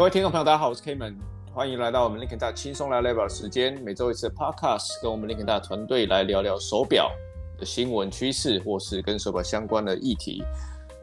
[0.00, 1.14] 各位听众朋友，大家好，我是 Kman，
[1.52, 3.78] 欢迎来到我们 Linkin 大轻松聊聊表的时间。
[3.82, 7.12] 每周一次的 Podcast，跟我们 Linkin 大团队来聊聊手表
[7.58, 10.42] 的新闻趋势，或是跟手表相关的议题。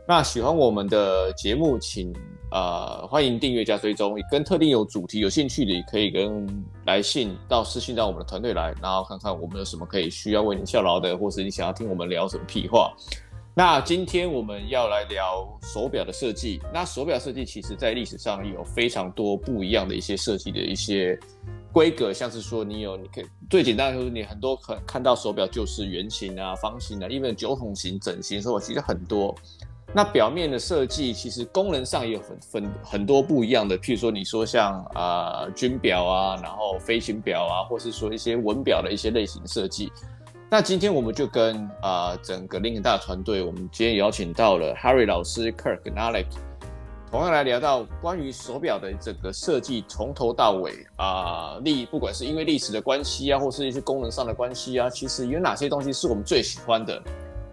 [0.07, 2.11] 那喜欢我们的节目，请
[2.49, 4.15] 呃欢迎订阅加追踪。
[4.31, 6.47] 跟特定有主题有兴趣的，可以跟
[6.87, 12.91] 来信到私信到我们的团队来，然后看看我们有什么可以需要为您效劳的，或是你想要听我们聊什么屁话。
[13.57, 16.61] 那今天我们要来聊手表的设计。
[16.71, 21.19] 那手表设计其实在历史上有非常多不一样的一些设计的一些
[21.71, 29.33] 规格，像是说你有，你可以最简单的就是你很多可看到手表就是圆形啊、方形啊，因为酒桶型、整形手表其实很多。
[29.91, 39.91] 那表面的设计其实功能上也有很分很多不一样的，譬如说你说像啊、呃、军表啊，然后飞行表啊，或是说一些文表的一些类型设计。
[40.49, 46.25] 那今天我们就跟啊、整个 Link 大团队，我们今天邀请到了 Harry 老师、Kirk 跟 Alex，
[47.11, 56.97] 同样来聊到关于手表的这个设计，从头到尾啊历，不管是因为历史的关系啊，或是一些功能上的关系啊，其实有哪些东西是我们最喜欢的，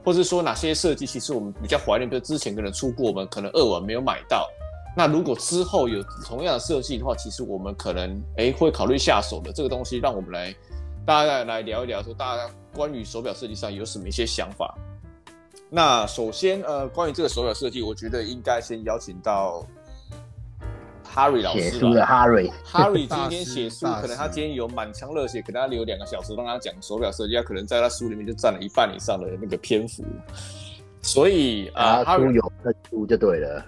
[0.04, 4.48] 或是说哪些设计其实我们比较怀念，比如之前可能出过，我们可能二晚没有买到。
[4.96, 10.54] 那如果之后有同样的设计的话，其实我们可能哎会考虑下手的这个东西，让我们来
[11.06, 12.50] 大家来聊一聊，说大家。
[12.72, 14.74] 关于手表设计上有什么一些想法？
[15.70, 19.64] 那首先，呃，关于这个手表设计，我觉得应该先邀请到
[21.14, 21.60] Harry 老师。
[21.60, 30.02] 写书的 Harry，Harry 今天写书，可能他今天有满腔热血，可能他留两个小时让他讲手表设计，他可能在他书里面就占了一半以上的那个篇幅。
[31.02, 33.64] 所以啊， 他出有声书就对了，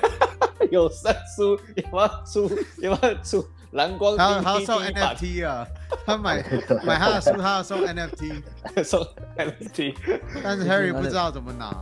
[0.70, 2.50] 有声书有没有出？
[2.82, 3.46] 有没有出？
[3.74, 5.66] 蓝光，他他送 NFT 啊，
[6.06, 6.42] 他买
[6.84, 8.42] 买他的书，他要送 NFT，
[8.84, 9.00] 送
[9.36, 9.94] NFT，
[10.42, 11.74] 但是 Harry 不知道怎么拿。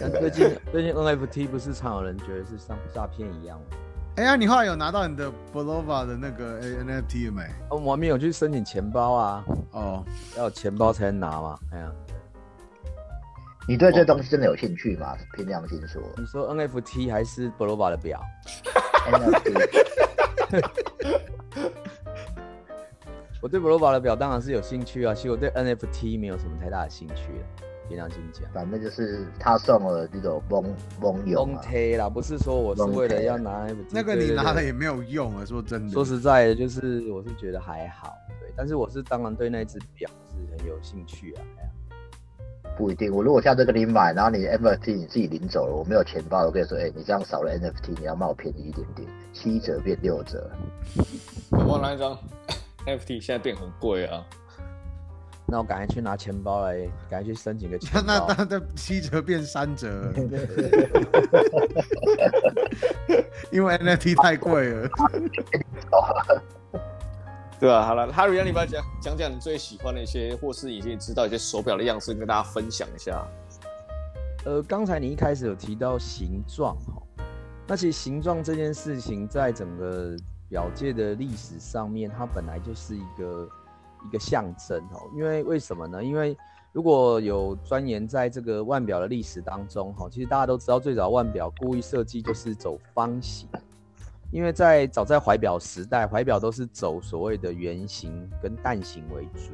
[0.00, 3.76] 但最近 最近 NFT 不是常有人觉得是像诈骗一样吗？
[4.16, 7.44] 哎呀，你后来有拿到你的 Bolova 的那个 NFT 没？
[7.70, 9.44] 我还没有去申请钱包啊。
[9.70, 10.04] 哦，
[10.36, 11.56] 要有钱包才能拿嘛。
[11.72, 11.88] 哎呀，
[13.68, 15.16] 你对这东西真的有兴趣吗？
[15.36, 16.02] 凭良心说。
[16.16, 18.20] 你说 NFT 还是 Bolova 的表？
[23.40, 27.46] 我对 Bulova 的表当然是有兴趣啊，其实我对 NFT 没有什么太大的兴趣了，
[27.86, 28.50] 凭良心讲。
[28.52, 31.46] 反正就是他送了这种蒙蒙友。
[31.46, 33.90] 蒙贴啦，不是说我是为了要拿 NFT。
[33.92, 35.92] 那个你拿了也没有用啊，说真的。
[35.92, 41.42] 说实在的，就是我是觉得还好，对，但是我是当然对那只表是很有兴趣啊。
[42.78, 50.48] 不一定，我如果下次跟你买，然后你 NFT 你自己领走了，我没有钱包，我跟你说，哎、欸，你这样少了 NFT，你要卖我便宜一点点，七折变六折。
[51.50, 52.16] 我拿一张
[52.86, 54.24] NFT，现在变很贵啊。
[55.50, 56.76] 那我赶快去拿钱包来，
[57.10, 58.28] 赶快去申请个钱包。
[58.28, 60.12] 那那那七折变三折，
[63.50, 64.88] 因为 NFT 太贵了。
[67.60, 73.26] 对啊，好了，Harry，让你把讲讲讲你最喜欢的一些，或是已经知道一些手表的样式，跟大家分享一下。
[74.44, 77.02] 呃，刚才你一开始有提到形状哈，
[77.66, 80.16] 那其实形状这件事情，在整个
[80.48, 83.48] 表界的历史上面，它本来就是一个
[84.06, 85.10] 一个象征哦。
[85.16, 86.02] 因为为什么呢？
[86.02, 86.36] 因为
[86.72, 93.48] 如果有钻研在这个腕表的历史当中哈，其实大家都知道，最早腕表故意设计就是走方形。
[94.30, 99.52] 因为在早在怀表时代，怀表都是走所谓的圆形跟蛋形为主。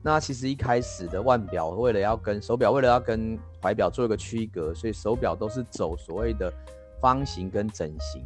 [0.00, 6.52] 那其实一开始的腕表，为了要跟手表，为了要跟怀表做一个区隔，所以手表都是走所谓的
[7.00, 8.22] 方形跟整形。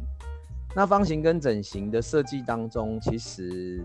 [0.75, 3.83] 那方形跟整形的设计当中，其实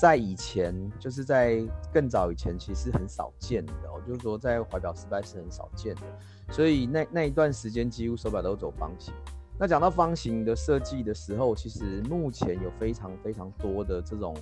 [0.00, 1.60] 在以前，就是在
[1.92, 3.72] 更早以前，其实很少见的。
[3.92, 6.02] 我就是说，在怀表时代是很少见的。
[6.50, 9.12] 所以那那一段时间，几乎手表都走方形。
[9.58, 14.36] 那讲到方形的设计的时候，其实目前有非常非常多的这种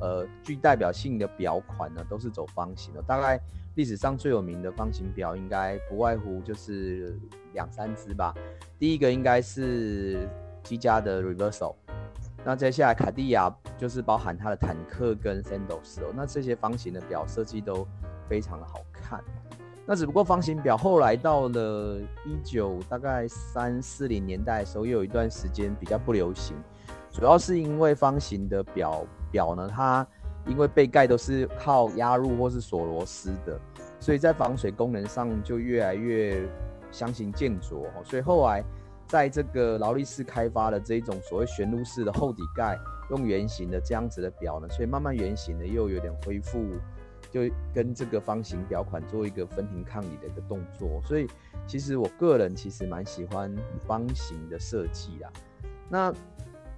[0.00, 3.02] 呃具代表性的表款呢，都是走方形的。
[3.02, 3.40] 大概
[3.74, 7.18] 历史上最有名的方形表，应该不外乎就是
[7.54, 8.32] 两三只吧。
[8.78, 10.28] 第一个应该是
[10.62, 11.74] 积家的 Reverso，
[12.44, 16.12] 那接下来卡地亚就是包含它的坦克跟 Sandos 哦。
[16.14, 17.86] 那这些方形的表设计都
[18.28, 19.22] 非常的好看。
[19.84, 26.56] 那只不过方形表后来到了一九大概三四零年代的时候，又有一段时间比较不流行，
[27.10, 30.06] 主要是因为方形的表表呢，它
[30.46, 33.60] 因为背盖都是靠压入或是锁螺丝的，
[33.98, 36.48] 所以在防水功能上就越来越
[36.92, 37.84] 相形见絀。
[38.04, 38.64] 所以后来
[39.08, 42.78] 在这个劳力士开发的这一种所谓旋入式的厚底盖，
[43.10, 46.64] 用圆形的这样子的表呢，所以慢慢圆形的又有点恢复。
[47.32, 47.40] 就
[47.74, 51.26] 跟这个方形表款做一个分庭抗礼的一个动作，所以
[51.66, 53.52] 其实我个人其实蛮喜欢
[53.86, 55.32] 方形的设计啦。
[55.88, 56.12] 那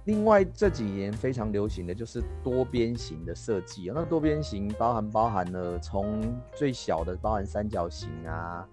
[0.05, 6.21] 另外这几年非常流行的就是多边形的设计，那多边形包含包含了从
[6.53, 8.67] 最小的包含三角形啊，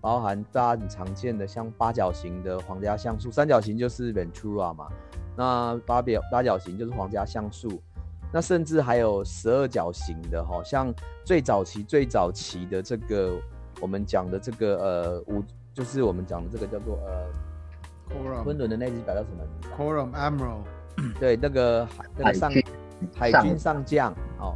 [0.00, 4.88] 包含大家很常见的像八角形的皇家橡树，三角形就是 Ventura 嘛，
[5.36, 7.80] 那八表八角形就是皇家橡树，
[8.32, 10.92] 那甚至还有十二角形的哈，像
[11.24, 13.38] 最早期最早期的这个
[13.80, 15.44] 我们讲的这个呃五，
[15.74, 17.28] 就是我们讲的这个叫做呃。
[18.44, 20.58] 昆仑的那只表叫什么名字？Corum Admiral。
[21.18, 22.52] 对，那个海那个上
[23.16, 24.54] 海军上将哦，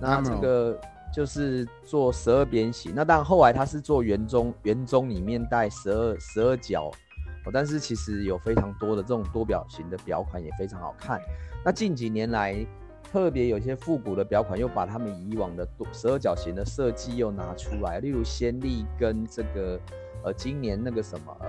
[0.00, 0.76] 那这个
[1.14, 2.92] 就是做十二边形。
[2.92, 6.90] 那当然后来他是做圆中，圆中里面带十二十二角
[7.46, 7.50] 哦。
[7.52, 11.20] 但是其实有非常多的这种多表型的表款也非常好看。
[11.64, 12.66] 那近几年来，
[13.10, 19.80] 特别有些复古的表款又把他们以往的多十二角形的设计又拿出来，例如先例跟这个
[20.24, 21.48] 呃今年那个什么呃。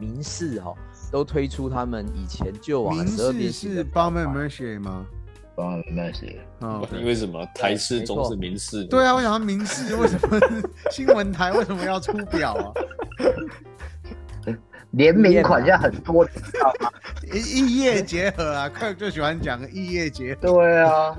[0.00, 0.74] 名仕哈
[1.12, 3.84] 都推出他们以前旧往十二边形的。
[3.84, 5.04] 名仕是 Baume & Mercier 吗
[5.54, 8.86] ？Baume & Mercier 哦，因为什么台式总是明仕？
[8.86, 10.40] 对啊，我想要名仕为什么
[10.90, 12.72] 新闻台为什么要出表啊？
[14.92, 16.26] 联名款现在很多，
[17.32, 20.40] 异业 结合啊，快就喜欢讲异业结合。
[20.40, 21.16] 对啊，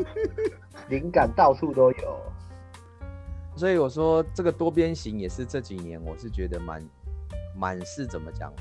[0.89, 2.19] 灵感到处都有。
[3.55, 6.81] 所以我说这个多边形也是这几年我是觉得蛮。
[7.53, 8.51] 蛮是怎么讲？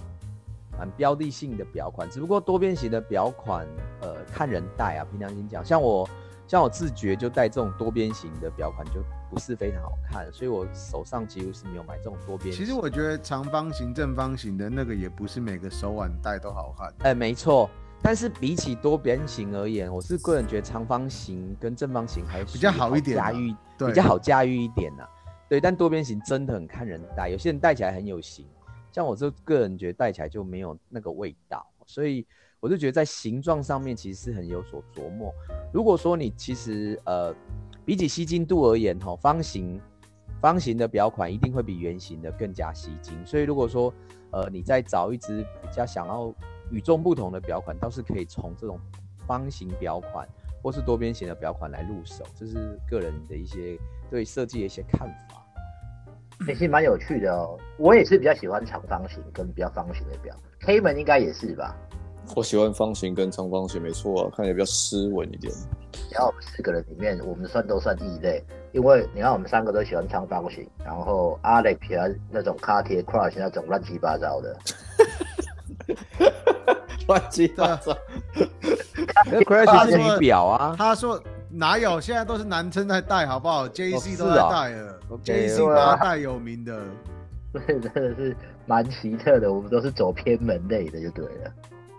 [0.76, 3.64] 蛮标的性的表款，只不过多边形的表款，
[4.00, 5.06] 呃，看人戴啊。
[5.08, 6.06] 凭良心讲，像我，
[6.48, 12.64] 像我自觉就戴这种多边形的表款就不是非常好看，所以我手上几乎是没有买这种多边形。
[12.64, 16.88] 其实我觉得长方形、正方形的那个也不是每个手腕戴都好看。
[16.98, 17.70] 哎、欸，没错。
[18.02, 25.08] 但是比起多边形而言，我是个人觉得长方形跟正方形还是比较好一点，驾驭比较好驾驭一点呐、啊。
[25.50, 28.46] 对，但多边形真的很看人戴，有些人戴起来很有型。
[28.90, 32.26] 像我这个人觉得戴起来就没有那个味道，所以
[32.58, 35.30] 我就觉得在形状上面其实是很有所琢磨。
[35.72, 37.34] 如果说你其实呃
[37.90, 39.80] 比起吸睛度而言哈，方形
[40.40, 43.20] 方形的表款一定会比圆形的更加吸睛。
[43.26, 43.92] 所以如果说
[44.30, 46.32] 呃你在找一支比较想要
[46.70, 48.78] 与众不同的表款，倒是可以从这种
[49.26, 50.24] 方形表款
[50.62, 53.76] 或是多边形的表款来入手，这是个人的一些
[54.08, 55.44] 对设计的一些看法。
[56.46, 61.76] 其实蛮有趣的哦，我也是比较喜欢长方形跟比较方形的表，K 门应该也是吧？
[62.36, 65.52] 我喜欢方形跟长方形，没错啊，看起来比较斯文一点。
[66.10, 74.56] 然后我们四个人里面，我们算都算异类，因为你看我们三个都喜欢长方形，然后 Alex 喜欢那种 Cartier Crush 那种乱七八糟的，
[77.08, 77.96] 乱七八糟。
[79.46, 81.20] Crush 是女表啊，他说。
[81.52, 82.00] 哪有？
[82.00, 86.80] 现在都是男生在戴，好不好？JC 都在戴了，JC 八代有名的，
[87.52, 88.36] 对， 真的是
[88.66, 89.52] 蛮奇特的。
[89.52, 91.52] 我们都是走偏门类的，就对了。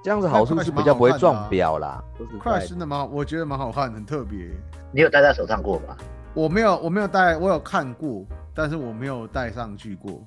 [0.04, 2.04] 这样子好处是比较不会撞表啦。
[2.42, 4.50] Crash 真的吗，我觉得蛮好看，很特别。
[4.92, 5.96] 你有戴在手上过吗？
[6.34, 8.26] 我没有，我没有戴，我有看过，
[8.56, 10.22] 但是我没有戴上去过。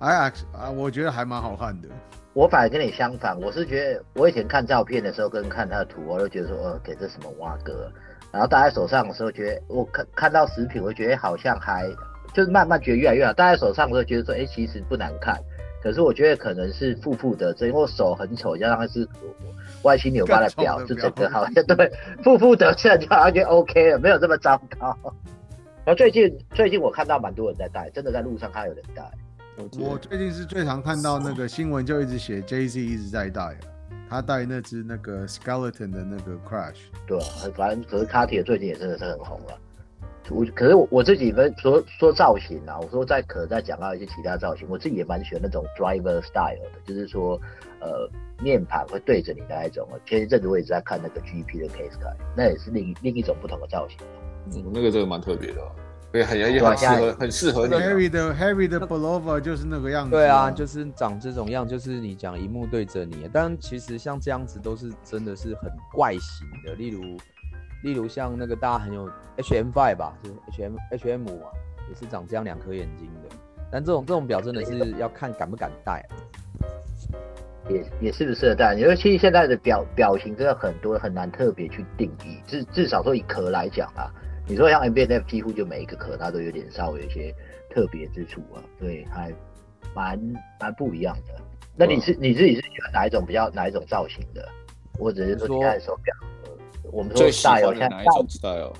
[0.00, 1.88] 哎啊，我觉得还蛮好看的。
[2.32, 7.90] 我反而跟你相反，我是觉得我以前看照片的时候跟看他的图，我都觉得说，呃，给这什么蛙哥。
[8.30, 11.88] 然后戴在手上的时候，觉得我看看到实品，我觉得好像还
[12.32, 13.32] 就是慢慢觉得越来越好。
[13.32, 15.36] 戴在手上的时候，觉得说，哎，其实不难看。
[15.82, 19.08] 可是我觉得可能是负负得正，因为手很丑，加上它是
[19.82, 24.96] 歪七扭八的表，就整个好像对负负得正，就好像就 OK 了，没有这么糟糕。
[25.84, 29.10] 然后最近最近我看到蛮多人在戴，真的在路上看有人戴。
[29.78, 33.56] 我最近是最常看到那个新闻，就一直写 Jay Z 一直在戴。
[34.08, 39.56] 他戴那只那个 skeleton 的那个 crash，对啊，反正可是 Cartier 最近也真的是很红了。
[40.30, 47.40] 我可是我我自己分说说造型啊，我说再可再讲到一些其他造型，我自己也蛮喜欢那种 driver style 的，就是说
[47.80, 48.08] 呃
[48.42, 49.86] 面盘会对着你的那一种。
[50.06, 53.98] 前一阵子我也在看那个 GP 的 case guy，那也是另另一种不同的造型。
[54.46, 55.60] 嗯，那个这个蛮特别的。
[56.12, 57.74] 对，很也很适合，很适合你。
[57.74, 60.10] Harry 的 Harry 的 Bulova 就是那个样子。
[60.10, 63.30] 对啊，就是长这种样，就是你讲一幕对着你。
[63.32, 67.16] 但其实像这样子都是真的是很怪型的，例如
[67.82, 71.50] 例如像那个大家很有 HM5 吧，就是 HM HM 五啊，
[71.88, 73.36] 也是长这样两颗眼睛的。
[73.70, 76.04] 但这种这种表真的是要看敢不敢戴，
[77.68, 78.74] 也也适不适合戴。
[78.74, 82.40] 因为其实现在的表表型真的很多，很难特别去定义。
[82.46, 84.10] 至至少说以壳来讲啊。
[84.46, 87.32] 你说像 MB&F 几乎就每一个壳它都有点稍微有一些
[87.72, 89.32] 特别之处啊，对，还
[89.94, 90.20] 蛮
[90.58, 91.34] 蛮不一样的。
[91.76, 94.48] 那你是你自己是喜欢哪一种比较哪一种造型的？
[94.98, 96.12] 我只是说你看手表，
[96.92, 98.72] 我们说大有像哪一种 style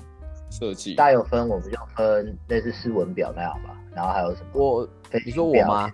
[0.49, 0.95] 设计？
[0.95, 3.75] 大有分，我们就分类似斯文表那样吧。
[3.95, 4.47] 然后还有什么？
[4.53, 4.89] 我
[5.25, 5.91] 你说我吗？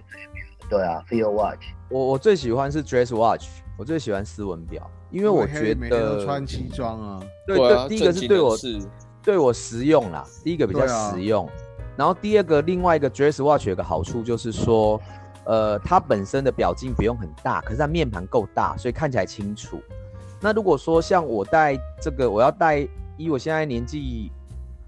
[0.69, 1.63] 对啊，Field Watch。
[1.89, 3.47] 我我最喜欢是 Dress Watch，
[3.77, 4.89] 我最喜欢斯文表。
[5.09, 8.81] 因为我觉得穿西装啊，对对啊，第一个是对我是
[9.24, 11.50] 对我实用啦，第一个比较实用，
[11.95, 15.00] 然后第二个另外一个 dress watch 有个好处就是说，
[15.45, 19.79] 呃，它本身的表径不用很大，可是它面盘够大，所以看起来清楚。
[20.39, 24.32] 那如果说像我戴这个，我要戴，以我现在年纪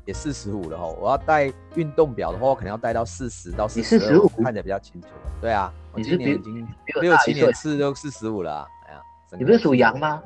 [0.06, 5.08] 也四十五了哈，我要戴运动表的话，我可能要戴到四十到四十五，看起来比较清楚。
[5.42, 6.68] 对啊，我今年已经
[7.02, 8.68] 六七年次都四十五了啊。
[8.88, 9.02] 哎呀，
[9.38, 10.22] 你不是属羊吗？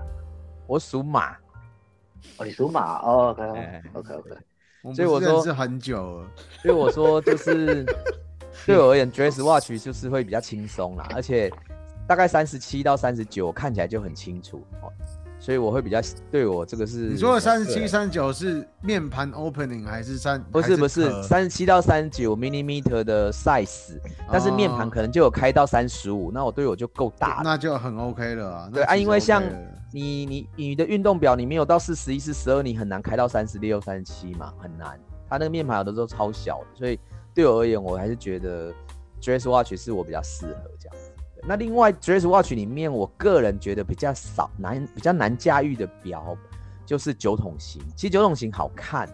[0.68, 1.32] 我属马。
[2.38, 4.30] 哦，你属马哦，OK OK OK。
[4.94, 6.28] 所以我说是很久了。
[6.62, 7.86] 所以我说就是
[8.66, 11.50] 对我而言，dress watch 就是会比较轻松啦，而且
[12.08, 14.92] 大概三十七到三十九看起来就很清楚哦。
[15.40, 16.00] 所以我会比较
[16.32, 20.42] 对我这个是你说的三十七、三十九是面盘 opening 还是三？
[20.44, 24.00] 不是不是三十七到三十九 millimeter 的 size，
[24.32, 28.70] 但是面盘可能就有开到三十五，那我对我就够大，那就很 OK 了啊。
[28.74, 29.44] 对啊，因为像
[29.92, 34.98] 你你你的运动表你没有到四十一、四十二，你很难开到三十六、三十七嘛，很难。
[35.30, 36.98] 它那个面盘有的时候超小的，所以
[37.34, 38.72] 对我而言，我还是觉得
[39.22, 40.98] dress watch 是我比较适合这样。
[41.46, 46.38] 那另外，dress watch 里面，我个人觉得比较少难、比较难驾驭的表，
[46.86, 47.82] 就是九筒型。
[47.96, 49.10] 其实九筒型好看，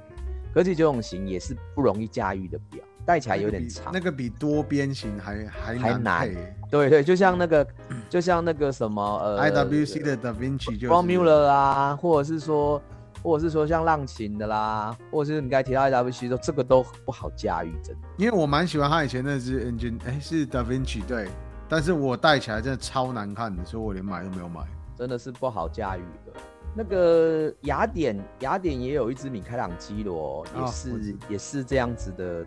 [0.54, 3.92] 可是九筒型也是不容易驾驭的表，戴起来有点长。
[3.92, 6.30] 那个比多边形还还还难。
[6.70, 7.68] 对对，就像那个，
[8.08, 12.80] 就像那个什么呃，IWC 的 Da Vinci 就 Formula 啊，或者是说，
[13.24, 18.08] 或者是说像浪琴的啦，或者是你刚才提到 IWC 说这个都不好驾驭，真的。
[18.18, 21.28] 因为我蛮喜欢他以前那只 Engine，哎，是 Da Vinci 对。
[21.70, 24.62] 但是我戴起来真的超难看的，所以我连买都没有买。
[24.98, 26.34] 真的是不好驾驭的。
[26.76, 31.00] 那个雅典，雅典也有一只米开朗基罗，也是、哦、
[31.30, 32.46] 也是这样子的，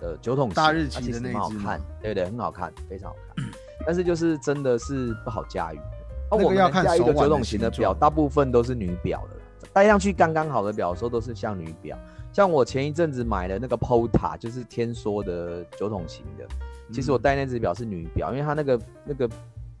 [0.00, 3.44] 呃，九筒形大日期的那只，很好看，对对，很好看，非常好看。
[3.84, 5.80] 但是就是真的是不好驾驭。
[6.30, 11.98] 那我们要看一个九筒型的表，大部分都是女表的，戴上去刚刚好的表，的时候都是像女表。
[12.32, 16.46] 像我前一阵子买的那个 Porta，就是天梭的酒桶型的。
[16.92, 19.28] 其实我戴那只表是女表，因为它那个那个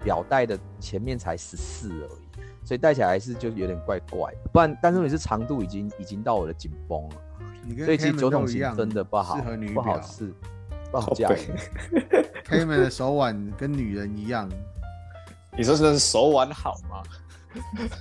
[0.02, 4.38] 表带的前面才十四而已，所以戴起来还是就有点怪怪的。
[4.52, 7.16] 不然，但是你是长度已经已经到我的紧绷了，
[7.84, 10.32] 所以其实九筒型真的不好，适合女不好试，
[10.90, 11.36] 不好驾驭。
[12.48, 14.48] Cayman 的手腕跟女人一样，
[15.56, 17.02] 你说是手腕好吗？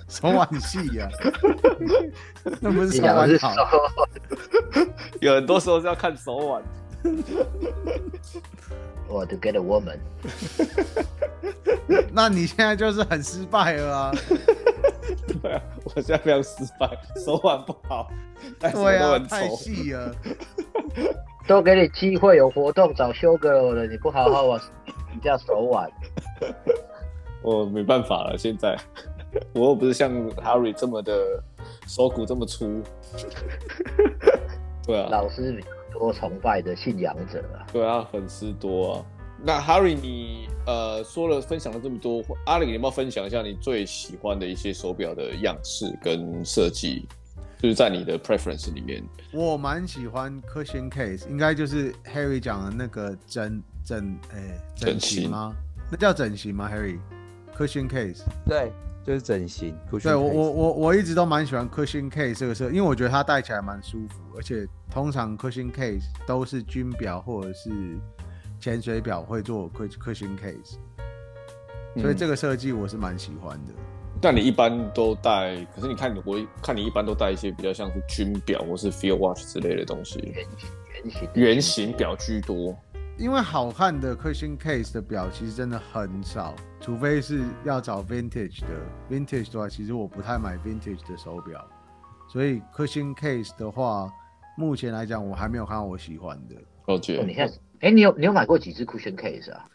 [0.08, 1.10] 手腕细呀，
[2.62, 3.56] 那不是手腕好，
[5.20, 6.63] 有很多时候是要看手腕。
[9.10, 9.98] 我 to get a woman，
[12.12, 14.12] 那你现在就是很失败了啊！
[15.42, 16.88] 对啊，我现在非常失败，
[17.25, 18.10] 手腕不好，
[18.60, 20.16] 对啊，太细了。
[21.48, 24.62] 都给你机会有活动找修 girl 了，你不好好玩，
[25.12, 25.92] 你叫手腕。
[27.42, 28.78] 我没办法了，现在
[29.54, 31.42] 我又不是像 Harry 这么的
[31.88, 32.84] 手骨这么粗。
[34.86, 35.60] 对啊，老师。
[35.91, 39.05] 多崇拜的信仰者啊，对啊，粉丝多啊。
[39.41, 47.08] 那 Harry，你呃说了分享了这么多，阿里，你要不要分享一下你最喜欢的一些手表的样式跟设计？
[47.58, 49.03] 就是在你的 preference 里面，
[49.34, 55.53] 我蛮喜欢 cushion case，应该就是 Harry 讲的那个整整诶整形吗？
[55.91, 58.72] 那叫整形吗？Harry，cushion case，对。
[59.10, 67.72] 就是整形，对我我我我一直都蛮喜欢 cushion case 这个设，因为我觉得它戴起来蛮舒服，而且通常 cushion case 都是军表或者是
[68.60, 70.75] 潜水表会做 cushion case，
[72.00, 73.74] 所以这个设计我是蛮喜欢的。
[74.22, 82.78] 但你一般都戴，可是你看你我看你一般都戴一些比较像是军表或是 field watch 之类的东西，圆形圆形表居多。
[83.20, 88.68] 因为好看的 cushion case 的表其实真的很少，除非是要找 vintage 的。
[89.12, 91.70] vintage 的话，其实我不太买 vintage 的手表，
[92.30, 94.10] 所以 cushion case 的话，
[94.58, 96.56] 目前来讲我还没有看到我喜欢的。
[96.88, 99.68] 我觉得，你看，哎，你有你有买过几只 cushion case 啊？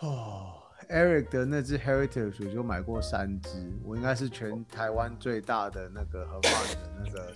[0.00, 0.54] 哦
[0.90, 7.32] ，Eric 的那只 heritage 我就买过三只，我应该是全台湾最大的那个合法的那个。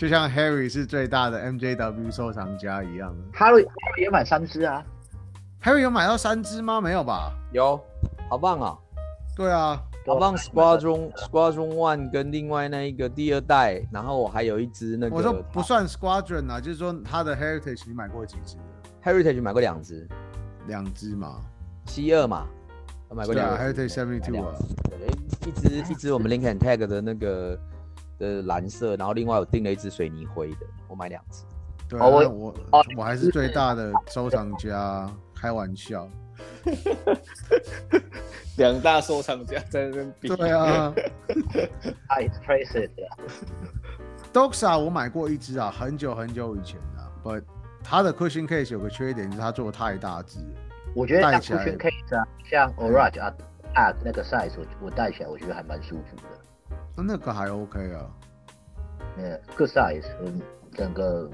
[0.00, 3.68] 就像 Harry 是最大的 MJW 收藏家一样，Harry
[4.00, 4.82] 也买三只啊
[5.62, 6.80] ？Harry 有买到三只吗？
[6.80, 7.30] 没有吧？
[7.52, 7.78] 有，
[8.30, 8.78] 好棒啊！
[9.36, 18.56] 对啊，好棒！Squadron Squadron One 跟另外那一个第二代，然后我还有一只那个，我说不算 Squadron 啊，就是说他的 Heritage 你买过几只
[19.04, 20.08] ？Heritage 买过两只，
[20.66, 21.42] 两只嘛，
[21.84, 22.46] 七二嘛，
[23.10, 23.62] 我买过两只。
[23.62, 24.54] Heritage Seventy Two 啊，
[24.88, 27.60] 对，一只一只我们 and Tag 的那个。
[28.20, 31.42] 的蓝色，然后另外我订了一只水泥灰的，我买两只。
[31.88, 32.54] 对啊，我我
[32.96, 36.08] 我还是最大的收藏家，开玩笑。
[38.56, 40.28] 两大收藏家在那边比。
[40.28, 40.92] 对啊。
[42.08, 42.90] I praise it。
[44.32, 47.42] Doxa 我买过一只啊，很久很久以前啊，But
[47.82, 50.38] 它的 Cushion Case 有个缺点，就是它做的太大只。
[50.94, 53.34] 我觉得像 Cushion Case 啊，像 Orange 啊，
[53.74, 56.39] 啊那个 size 我我戴起来我觉得还蛮舒服的。
[57.02, 58.10] 那个还 OK 啊。
[59.16, 60.40] 呃，Good size，嗯，
[60.72, 61.28] 整个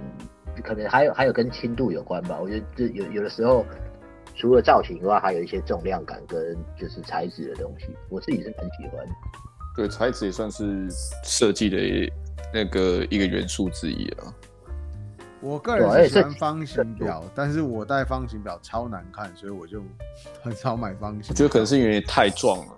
[0.64, 2.38] 可能还有还有跟轻度有关吧。
[2.40, 3.64] 我觉得这有有的时候。
[4.38, 9.06] 除了造型以外，还有一些重量感跟就是材质的东西，我自己是很喜欢。
[9.74, 10.86] 对，材质也算是
[11.24, 12.12] 设计的
[12.52, 14.34] 那个一个元素之一啊。
[15.40, 19.82] 我个人是喜欢方形表，但是我戴方形表超难看，所以我就
[20.44, 21.30] 很少买方形。
[21.30, 22.74] 我觉得可能是因为太壮了，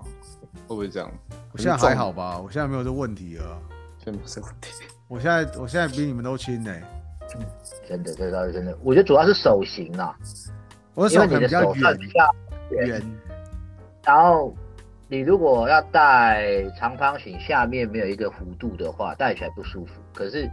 [0.69, 1.11] 会不会这样？
[1.53, 3.59] 我现在还好吧，我现在没有这问题了。
[3.97, 4.71] 现在没有这问题。
[5.09, 6.83] 我现在我现在比你们都轻呢、欸。
[7.37, 7.45] 嗯，
[7.89, 8.77] 真的，这倒是真的。
[8.83, 10.15] 我觉得主要是手型啊。
[10.95, 12.35] 我手比较圆，比较
[12.71, 13.03] 圆。
[14.05, 14.55] 然后
[15.09, 19.93] 你如果要戴长方形，下面没有一个弧度的话，戴起来不舒服。
[20.15, 20.51] 可是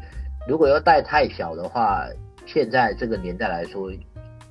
[0.47, 2.05] 如果要戴太小的话，
[2.45, 3.91] 现在这个年代来说，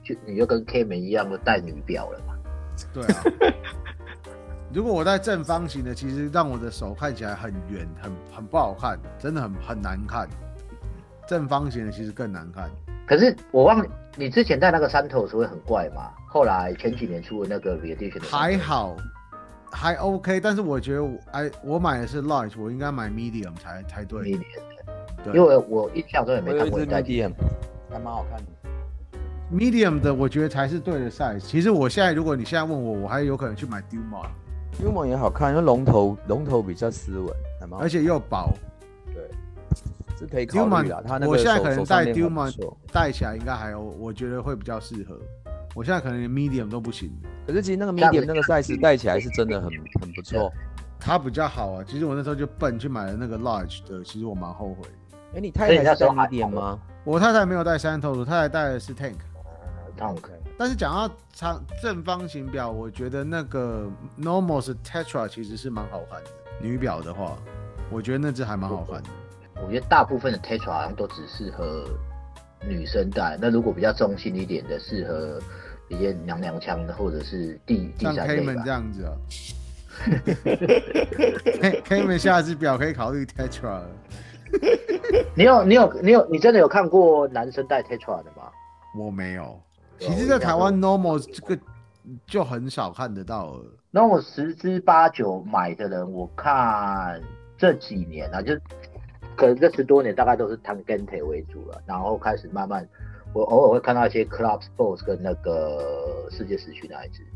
[0.03, 2.35] 就你就跟 K 门一样，都戴女表了嘛。
[2.93, 3.23] 对啊。
[4.75, 10.29] 如果我戴正方形的，其实让我的手看起来很圆，很很不好看，真的很很难看。
[11.29, 12.69] 正方形的其实更难看。
[13.07, 16.11] 可是我忘，你之前戴那个 Santos 会很怪吗？
[16.27, 18.97] 后来前几年出的那个 Re-Edition 还好，
[19.71, 20.41] 还 OK。
[20.41, 24.23] 但是我觉得我哎，我买的是 Large，我应该买 Medium 才才对。
[24.23, 24.43] Medium，
[25.23, 27.33] 对，因为我印象中也没看过 Medium，
[27.93, 28.47] 还蛮好看的。
[29.53, 31.39] Medium 的我觉得才是对的 size。
[31.39, 33.81] 其实我现在如果你现在问我，我还有可能去买
[34.75, 37.35] Dumont，Dumont 也好看，因为龙头龙头比较斯文，
[37.79, 38.53] 而且又薄。
[39.13, 39.29] 对
[40.19, 41.03] 是可以考虑的。
[41.07, 45.19] 他那个我现在可能戴 Dumont 戴起来应该还有，我觉得会比较适合。
[45.75, 47.11] 我现在可能连 Medium 都不行。
[47.47, 49.69] 可是其实那个 Medium 那个 size 戴起来是真的很
[50.01, 50.53] 很不错。
[51.01, 51.85] 它比较好啊。
[51.87, 54.89] 其实我那时候就笨去买了那个 Large 的，其实我蛮后悔。
[55.33, 56.79] 哎、欸，你太太戴 Medium 吗？
[57.03, 59.17] 我太太没有戴 Santos，我太太戴的是 Tank。
[59.99, 60.21] Tank。
[60.57, 66.31] 但是讲到长正方形表，我觉得那个 Normos Tetra 其实是蛮好看的。
[66.61, 67.37] 女表的话，
[67.91, 69.09] 我觉得那只还蛮好看的。
[69.65, 71.85] 我觉得大部分的 Tetra 好像都只适合
[72.61, 75.41] 女生戴，那如果比较中性一点的，适合
[75.89, 78.63] 一些娘娘腔的，或者是第第三类吧。
[78.65, 79.13] 这样子啊。
[81.87, 83.81] Cayman 下只表可以考虑 Tetra。
[85.35, 88.51] 你有你有你有你真的有看过男生戴 Tetra 的吗？
[88.97, 89.61] 我没有。
[89.99, 91.61] 其实，在台湾 Normal 这个
[92.27, 93.65] 就很少看得到了。
[93.91, 97.21] 那我十之八九买的人，我看
[97.57, 98.55] 这几年啊，就。
[99.37, 102.89] 可能这十多年大概都是 Tangente 为主了，然后开始慢慢，
[103.33, 107.27] 我偶尔会看到一些 Club Sports 跟那个世界时区那一只，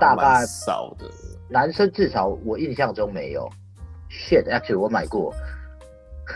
[0.00, 1.04] 大概少的。
[1.46, 3.46] 男生至少我印象中没有。
[4.08, 5.30] Shit，actually 我买过。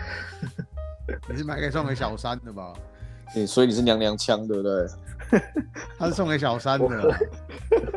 [1.31, 2.75] 你是买给送给小三的吧？
[3.33, 4.87] 对，所以你是娘娘腔对不对？
[5.99, 6.87] 他是送给小三的。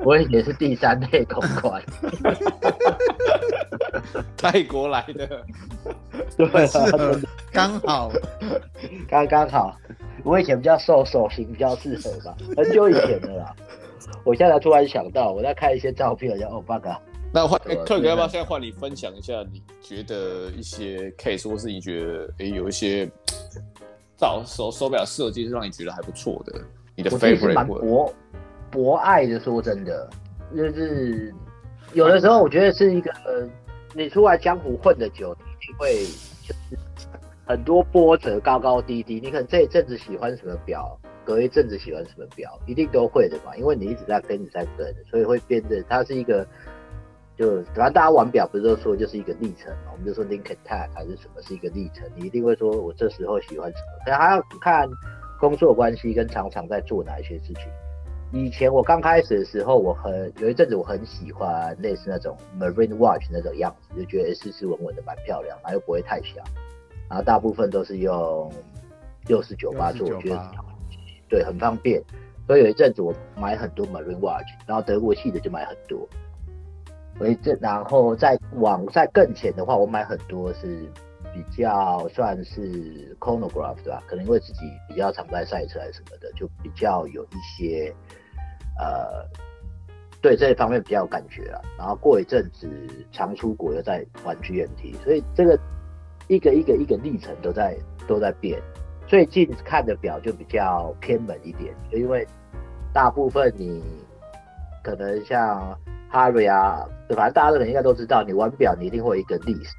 [0.04, 1.82] 我，我也是第三类公款。
[4.36, 5.46] 泰国来的，
[6.38, 6.48] 对，
[7.52, 8.12] 刚好，
[9.08, 9.78] 刚刚好。
[10.24, 13.56] 我以前比较瘦，手型比较适合吧，很久以前的啦。
[14.24, 16.88] 我现在突然想到，我在看一些照片，然后哦，bug。
[17.34, 19.44] 那换，特哥要不要现在换你分享一下？
[19.52, 23.10] 你觉得一些 case，或是你觉得哎、欸，有一些
[24.16, 26.62] 造手手表设计是让你觉得还不错的？
[26.98, 28.14] 你的 favorite 蛮博
[28.70, 30.10] 博爱的，说真的，
[30.54, 31.34] 就是。
[31.94, 33.10] 有的时候我觉得是一个，
[33.94, 36.04] 你出来江湖混的久，你一定会
[36.44, 36.78] 就是
[37.46, 39.22] 很多波折，高高低低。
[39.22, 43.56] 你可能这一阵子喜欢什么表，隔一阵子喜欢什么表，一定都会的嘛。
[43.56, 46.46] 因为你一直在跟，你在跟，所以会变得它是一个，
[47.38, 49.92] 就反正大家玩表不是都说就是一个历程嘛。
[49.94, 54.90] 我们就说 link attack 还是什么是一个历程，你一定会说我这时候喜欢什么，可能还要看
[55.40, 57.64] 工作关系跟常常在做哪一些事情。
[58.34, 66.44] 以前我刚开始的时候，我很有一阵子我很喜欢类似那种 Marine Watch 那种样子，就觉得斯斯文文的蛮漂亮，然后又不会太小，
[67.10, 68.52] 然后大部分都是用
[69.28, 70.52] 六四九八做，我觉得
[71.30, 72.04] 对很方便。
[72.46, 76.08] 所以有一阵子我买很多 Marine Watch，然后德国系的就买很多。
[77.18, 80.86] 所以这然后再往再更前的话，我买很多是
[81.44, 84.02] 比较算是 Chronograph 对吧？
[84.08, 87.94] 可能因为自己比较常在赛车什么的，就比较有一些。
[88.80, 89.26] 呃，
[90.22, 91.62] 对这一方面比较有感觉啊。
[91.78, 92.70] 然后过一阵子
[93.12, 95.60] 常出国，又在玩 GMT，所以这个
[96.28, 98.62] 一个一个一个历程都在都在变。
[99.08, 102.28] 最近看的表就比较偏门一点，就因为
[102.94, 103.82] 大部分你
[104.84, 105.76] 可能像
[106.12, 109.74] Harry 啊，反正大家都应该都知道，你玩表你一定会有一个 list，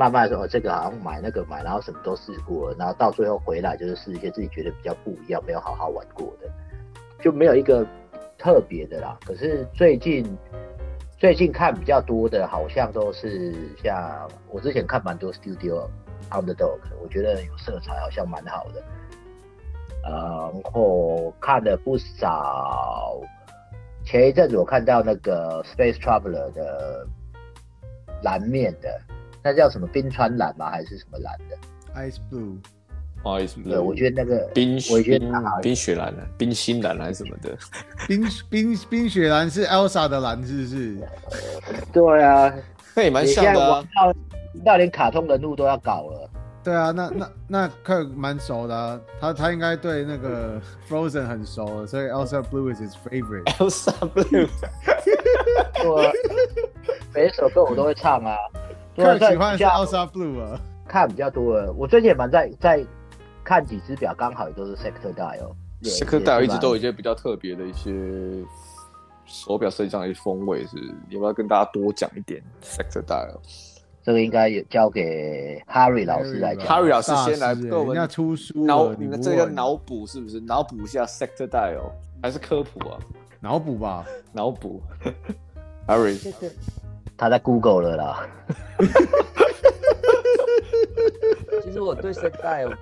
[0.00, 6.48] 慢慢说哦，这个好像买那个买，然后什么都试过了，然后到最后回来就是试一些自己觉得比较不一样、没有好好玩过的，
[7.22, 7.86] 就没有一个
[8.38, 9.18] 特别的啦。
[9.26, 10.24] 可是最近
[11.18, 15.86] 最近看比较多的，好像都是像我之前看蛮多 Studio。
[16.30, 18.82] Underdog，我觉得有色彩，好像蛮好的。
[20.02, 23.20] 然后看了不少。
[24.04, 27.06] 前一阵子我看到那个 Space Traveler 的
[28.22, 29.00] 蓝面的，
[29.42, 30.70] 那叫什么冰川蓝吗？
[30.70, 31.56] 还是什么蓝的
[32.00, 32.58] ？Ice Blue。
[33.22, 33.68] Ice Blue。
[33.68, 37.56] 对，我觉得那个冰我觉得冰冰雪蓝的，冰心蓝还是什么的？
[38.06, 40.96] 冰冰冰雪蓝是 Elsa 的蓝，是不是？
[41.92, 42.52] 对啊，
[42.94, 43.84] 那也蛮像的啊。
[44.64, 46.30] 那连卡通人物都要搞了。
[46.62, 53.44] 对啊，那那那克蛮熟的啊，他他应该对那个 Frozen 很熟，所以 Elsa Blue is his favorite。
[53.56, 54.48] Elsa Blue，
[55.80, 56.12] 对，
[57.14, 58.36] 每一首歌我都会唱啊。
[59.00, 61.72] 克喜欢是 Elsa Blue 啊，看比较多了。
[61.72, 62.84] 我最近也蛮在在
[63.42, 65.54] 看几只表，刚好也都是 Sector Dial。
[65.82, 67.90] Sector Dial 一直都有一些比较特别的一些
[69.24, 70.76] 手表设计上的一些风味，是
[71.08, 73.38] 你要不要跟大家多讲一点 Sector Dial？
[74.02, 76.66] 这个应该也交给 Harry 老师来讲。
[76.66, 80.40] Harry 老师先来跟我们出书，脑你们这个脑补是不是？
[80.40, 82.98] 脑补一下 Sector Dial 还是科普啊？
[83.40, 84.82] 脑补吧，脑补。
[85.86, 86.32] Harry，
[87.20, 88.26] 他在 Google 了啦。
[91.62, 92.74] 其实我对 Sector Dial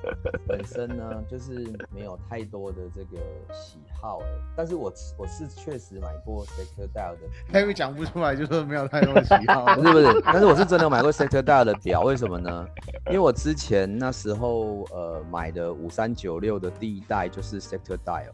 [0.46, 3.18] 本身呢，就是没有太多的这个
[3.52, 4.20] 喜好，
[4.56, 7.18] 但是我我是确实买过 Sector Dial 的。
[7.52, 9.64] Harry 讲不出来，就说没有太多的喜好。
[9.74, 12.64] 不是不是，但是我是真的买过 Sector Dial 的表，为什么呢？
[13.08, 18.30] 因为我之前那时候呃买的五三九六的第一代就是 Sector Dial。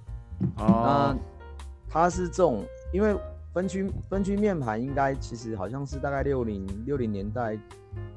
[0.59, 0.67] 哦。
[0.67, 1.17] 那
[1.88, 2.62] 它是这种，
[2.93, 3.17] 因为
[3.55, 7.59] 分区分区面盘应该其实好像是大概六零六零年代。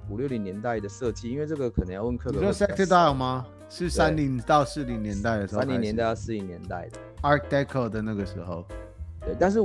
[0.10, 2.39] 五六零年代的设计，因为这个可能要问客人。
[2.39, 3.45] 你说 Sector Dial 吗？
[3.69, 5.60] 是三零到四零年代的时候。
[5.62, 8.65] 三零年代到四零年代的 Art Deco 的那个时候。
[9.19, 9.60] 对，但是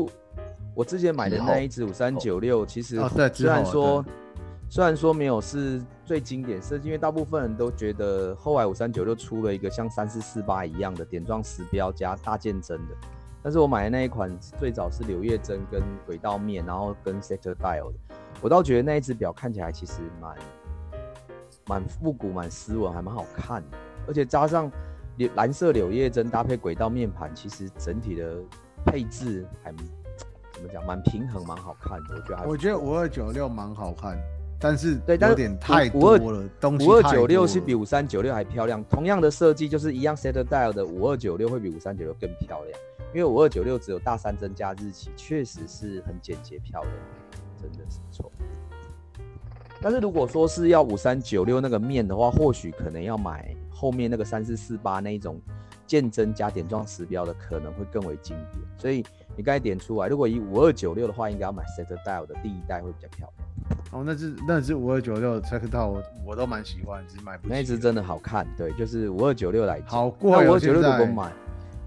[0.74, 3.00] 我之前买的那一只五三九六，其实
[3.32, 4.04] 虽然说、哦、
[4.68, 12.96] 虽然说没有是最经典设计，因为大部分人都觉得后来五三九六出了一个像三四四八一样的点状石标加大键针的，
[13.42, 18.14] 但是我买的那一款最早是柳叶针跟轨道面，然后跟 Sector Dial 的。
[18.40, 20.36] 我倒觉得那一只表看起来其实蛮
[21.66, 23.76] 蛮复古、蛮斯文，还蛮好看的。
[24.06, 24.70] 而且加上
[25.16, 28.36] 柳蓝色柳叶针搭配轨道面盘，其实整体的
[28.84, 29.72] 配置还
[30.52, 32.14] 怎么讲，蛮平衡、蛮好看的。
[32.16, 34.16] 我觉得还，我觉得五二九六蛮好看，
[34.62, 36.48] 但是对，有点太多了。
[36.80, 38.82] 五二九六是比五三九六还漂亮。
[38.84, 42.80] 同样的设计，就是一样 Sector Dial 的五二九六会比五三九六更漂亮，
[43.12, 46.94] 因为五二九六只有大三针加日期，确实是很简洁漂亮。
[47.60, 48.32] 真的是不错，
[49.80, 55.40] 但是如果说是要五三九六那个面的话，或许可能要买后面那个三四四八那一种
[55.86, 58.64] 键针加点状时标的，可能会更为经典。
[58.78, 59.04] 所以
[59.36, 63.48] 你刚才点出来，如果以五二九六的话，应该要买 Sector Dial 的第一代会比较漂亮。
[63.92, 67.54] 哦，那是那是五二九六 Sector Dial，我我都蛮喜欢，只是买不起。
[67.54, 70.50] 那一只真的好看，对，就是五二九六来讲，好贵哦。
[70.50, 71.32] 五二九六如果买，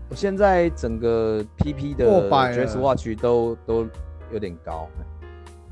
[0.10, 3.88] 我现在整个 PP 的 Dress Watch 都都
[4.32, 4.88] 有点高。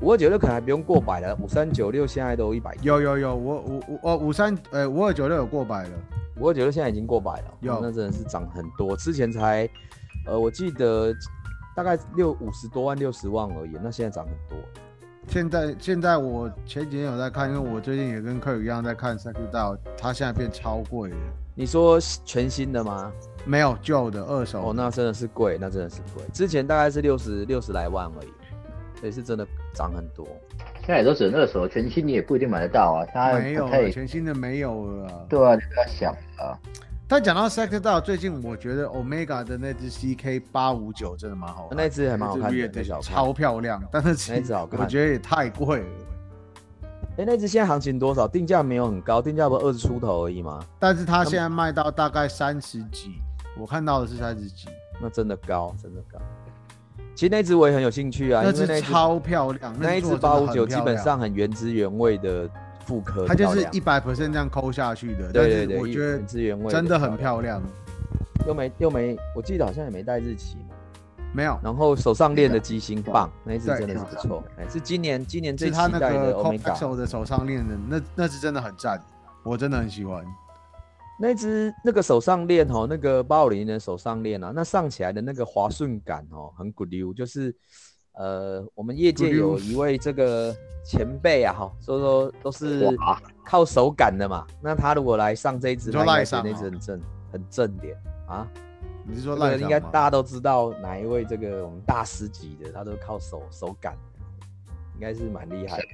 [0.00, 2.76] 五二九六可能还不用过百了，五三九六现在都一百。
[2.82, 5.90] 有有有，我五五哦五三呃五二九六有过百了，
[6.36, 8.96] 五二九六现在已经过百了，有那真的是涨很多。
[8.96, 9.68] 之前才
[10.26, 11.14] 呃我记得
[11.74, 14.58] 大概六五十多万六十万而已，那现在涨很多。
[15.26, 21.16] 现在现在我前几天有在看，因为我最近也跟客宇一样在看 Dial，它现在变超贵了。
[21.54, 23.12] 你说全新的吗？
[23.44, 24.68] 没有旧的二手的。
[24.68, 26.22] 哦，那真的是贵，那真的是贵。
[26.32, 28.32] 之前大概是六十六十来万而已。
[29.00, 30.26] 所以是真的涨很多，
[30.78, 33.04] 现在也都只能二手，全新你也不一定买得到啊。
[33.12, 35.26] 它没有，全新的没有了。
[35.28, 36.56] 对啊，你不要想啊。
[37.06, 43.82] 但讲到 Sector 最近我觉得 Omega 的那只 CK 八五九真的蛮好看，那只还蛮好看的，的超漂亮。
[43.92, 45.86] 但是那只好看，我觉得也太贵了。
[47.16, 48.26] 哎、欸，那只现在行情多少？
[48.26, 50.64] 定价没有很高，定价不二十出头而已吗？
[50.78, 53.12] 但是它现在卖到大概三十几，
[53.58, 54.66] 我看到的是三十几，
[55.00, 56.18] 那真的高，真的高。
[57.14, 62.48] 其实那只我也很有兴趣啊，那只超漂亮，那一只八五九基本上很原汁原味的
[62.84, 65.32] 复刻，它就是一百 percent 这样抠下去的。
[65.32, 67.62] 对对对，我觉得味真的很漂亮。
[68.46, 70.74] 又没又没，我记得好像也没带日期嘛，
[71.32, 71.58] 没有。
[71.62, 79.02] 然后手上链的机芯棒，那一只真的是不错，哎，是今年今年最期待的 Omega 的手上链的那那只真的很赞，
[79.42, 80.22] 我真的很喜欢。
[81.18, 87.54] 那只那个手上链哦，那个八五零的手上链啊，那上起来的那个滑顺感哦，很骨溜，就是
[88.14, 92.88] 呃，我们业界有一位这个前辈啊，哈，所以说都是
[93.44, 94.46] 靠手感的嘛。
[94.60, 97.00] 那他如果来上这一只，他应该觉得那只很正，
[97.32, 97.96] 很正点
[98.28, 98.46] 啊。
[99.06, 99.56] 你是说赖？
[99.56, 103.96] 应该大家都知道哪一位这个我们大师级的，他都靠手手感，
[104.94, 105.88] 应该是蛮厉害的。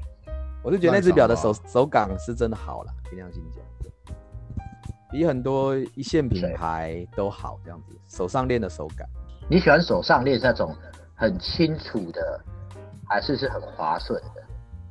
[0.63, 3.63] 我是觉得那只表的手手感是真的好了，凭良心讲。
[5.11, 9.09] 比很多一线品牌都好，这样子手上链的手感。
[9.49, 10.73] 你喜欢手上链那种
[11.21, 12.41] 很清楚的，
[13.07, 14.43] 还是是很滑顺的？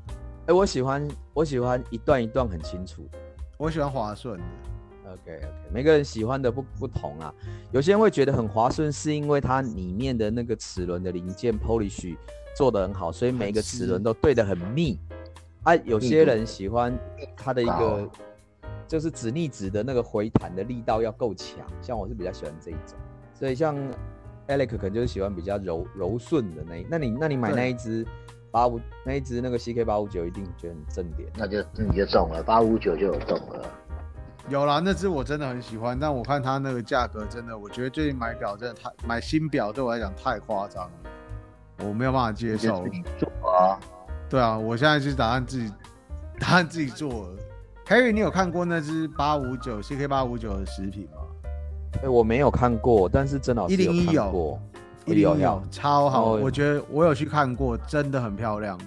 [0.09, 3.17] 哎、欸，我喜欢我喜欢一段一段很清楚的。
[3.57, 4.43] 我喜欢滑顺的。
[5.11, 7.33] OK OK，每个人喜欢的不不同啊。
[7.71, 12.15] 有些人会觉得很滑顺，是因为它里面的那个齿轮的零件 polish
[12.55, 14.99] 做的很好，所以每个齿轮都对的很密。
[15.63, 16.95] 啊，有些人喜欢
[17.35, 18.07] 它的一个。
[18.87, 22.97] 就是指逆指的那个回弹的力道要够强，像我是比较喜欢这一种，
[23.35, 23.77] 所以像
[24.49, 28.05] Alec 可能就是喜欢比较柔柔顺的那一，那你那你买那一只
[28.51, 33.65] 八五那一只那个 CK 八五九一定觉得很正点，那就你就中了，八五九就有中了。
[34.49, 42.85] 有啦，那只我真的很喜欢，但我看它那个价格真的，我觉得最近买表真的太买新表对我来讲太夸张了，我没有办法接受。
[42.87, 43.77] 你做啊？
[44.27, 45.71] 对啊，我现在就是打算自己
[46.39, 47.37] 打算自己做了。
[47.85, 51.18] Harry，你有看过那只八五九 CK 八五九的食品吗？
[51.97, 54.59] 哎、欸，我没有看过，但是曾老师有看过。
[55.05, 58.79] 一零一有，超好，我觉得我有去看过，真的很漂亮。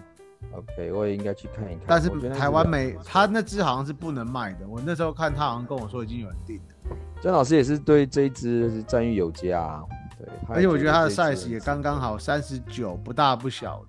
[0.52, 1.84] OK，我也应该去看一看。
[1.86, 4.68] 但是台湾没，他那只好像是不能卖的。
[4.68, 6.96] 我那时候看他好像跟我说已经有人订了。
[7.20, 9.82] 曾老师也是对这一只是赞誉有加，
[10.18, 10.28] 对。
[10.48, 13.82] 而且我觉得它的 size 也刚刚好，三十九，不大不小。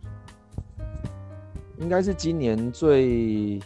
[1.78, 3.62] 应该是今年最。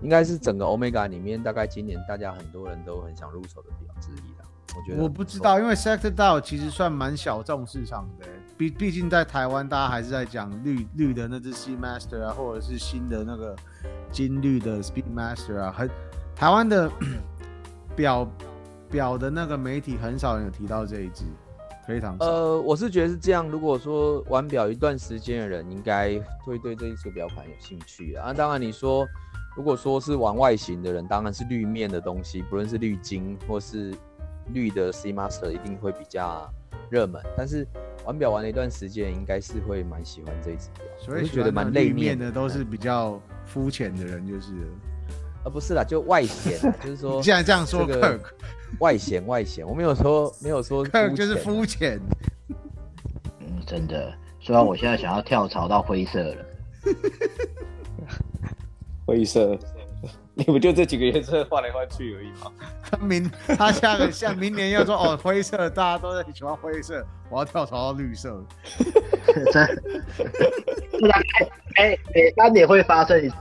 [0.00, 4.27] 应该是整个 Omega 里面，大概今年大家很多人都很想入手的表之一啦。
[4.76, 8.26] 我觉得我不知道，因为 Sector Dial 其实算蛮小众市场的，
[8.56, 13.56] 毕毕竟在台湾，大家还是在讲绿绿的那只 Seamaster 啊，或者是新的那个
[14.12, 15.90] 金绿的 Speedmaster 啊，很
[16.36, 16.90] 台湾的
[17.96, 18.30] 表
[18.90, 21.24] 表的那个媒体很少人有提到这一只，
[21.86, 22.24] 非常少。
[22.24, 28.32] 呃，我是觉得是这样，如果说玩表一段时间的人，应该会对这一只表款有兴趣啊。
[28.32, 29.06] 当然你说。
[29.56, 33.92] 如果说是玩外形的人，当然是绿面的东西，不论是绿金或是
[34.52, 36.50] 绿的 Seamaster，一定会比较
[36.90, 37.22] 热门。
[37.36, 37.66] 但是
[38.04, 44.52] 玩表玩了一段时间，应该是会蛮喜欢这一只表，所以觉得蛮内面的都是比较肤浅的人，就是。
[45.44, 47.16] 呃，不是啦，就外显， 就是说。
[47.16, 48.20] 你既然这样说，Kirk，
[48.80, 50.84] 外显外显，我没有说没有说。
[50.86, 52.00] Kirk 就是肤浅。
[53.38, 54.12] 嗯，真的。
[54.40, 56.44] 虽然我现在想要跳槽到灰色了。
[59.06, 59.56] 灰色，
[60.40, 62.52] 你不就这几个颜色换来换去而已吗？
[62.88, 68.40] 他明他下个像明年要说哦，灰色大家都在喜欢灰色，我要跳槽到绿色。
[69.52, 69.66] 真，
[71.00, 71.48] 不然哎
[71.82, 73.36] 哎，每三年会发生一次。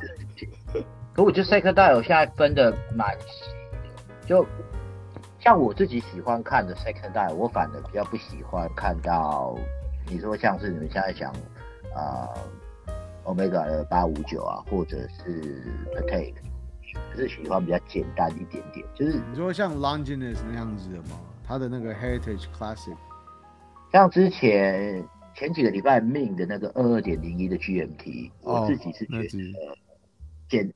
[1.14, 3.52] 可我觉得 Sector Dial 现在分的蛮细
[4.24, 4.44] 的，就
[5.40, 9.56] 像我自己喜欢看的 Sector Dial，我反而比较不喜欢看到
[10.08, 11.32] 你说像是你们现在讲
[11.94, 12.26] 啊。
[12.34, 12.38] 呃
[13.28, 15.62] Omega 的八五九啊，或者是
[15.94, 16.34] Patek，
[17.16, 21.20] 是喜欢比较简单一点点，就是你说像 Longinus 那样子的吗？
[21.48, 22.96] 他的那个 Heritage Classic，
[23.92, 29.78] 像之前前几个礼拜命的那个二二点零一的 GMT，、我自己是觉得
[30.50, 30.74] 简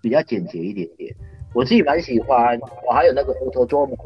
[0.00, 1.14] 比较简洁一点点，
[1.52, 2.58] 我自己蛮喜欢。
[2.86, 3.96] 我还有那个 Autodromo。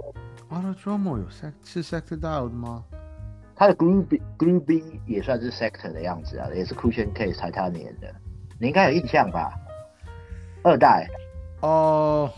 [0.51, 2.83] Autodromo 有 sec 是 sector dial 的吗？
[3.55, 8.15] 它的 Groovy Groovy 也算是 sector 的样子啊，也是 Cushion Case 才他年的，
[8.59, 9.53] 你应该有印象吧？
[10.63, 11.07] 二代。
[11.61, 12.31] 哦，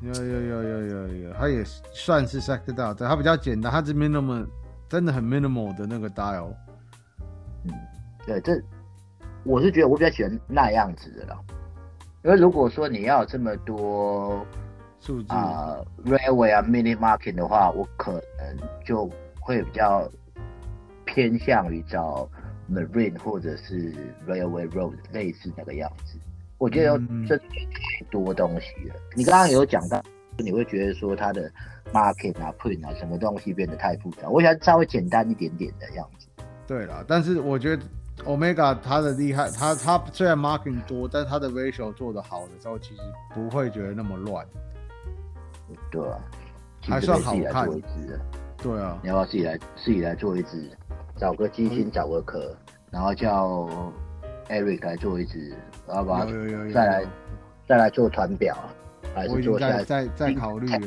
[0.00, 4.46] 有有有有有有，它也算是 Sector Dial，它比较简单，它是 minimal，
[4.88, 6.54] 真的很 minimal 的那个 dial。
[7.64, 7.72] 嗯，
[8.26, 8.52] 对，这
[9.44, 11.38] 我是觉得我比较喜欢那样子的啦，
[12.22, 14.46] 因为如果说你要这么多
[15.00, 20.08] 数字啊、呃、Railway 啊 Mini Marking 的话，我可能就会比较。
[21.06, 22.28] 偏向于找
[22.68, 23.92] Marine 或者是
[24.26, 26.18] Railway Road 类似那个样子，
[26.64, 26.98] 我觉得
[27.28, 27.44] 这太
[28.10, 28.94] 多东西了。
[29.14, 30.02] 你刚刚有讲到，
[30.38, 31.50] 你会觉得说它的
[31.92, 36.26] market 啊、Print 啊什么东西变得太复杂，我想稍微简单一点点的样子。
[36.66, 37.82] 对了，但是我觉得
[38.24, 43.02] Omega 它的厉害，它它虽然 Marking 多，但它的 Ratio 做得好的时候，其实
[43.34, 44.46] 不会觉得那么乱。
[45.90, 46.18] 对啊，
[46.80, 47.68] 还算好看。
[48.56, 50.70] 对啊，你要不要自己来自己来做一只？
[51.18, 52.56] 找个基金，找个壳，
[52.90, 53.68] 然后叫
[54.48, 55.54] Eric 来做一支，
[55.86, 56.26] 然后把它
[56.72, 57.04] 再来
[57.66, 58.56] 再来做团表，
[59.14, 60.78] 还是做再再再考虑了。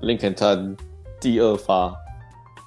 [0.00, 0.76] Lincoln 他
[1.20, 1.94] 第二发。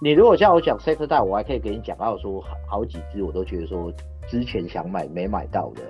[0.02, 3.92] 你如果叫我讲 Sector Die，我还可以给你讲到说好好几只，我都觉得说
[4.28, 5.82] 之前想买没买到的。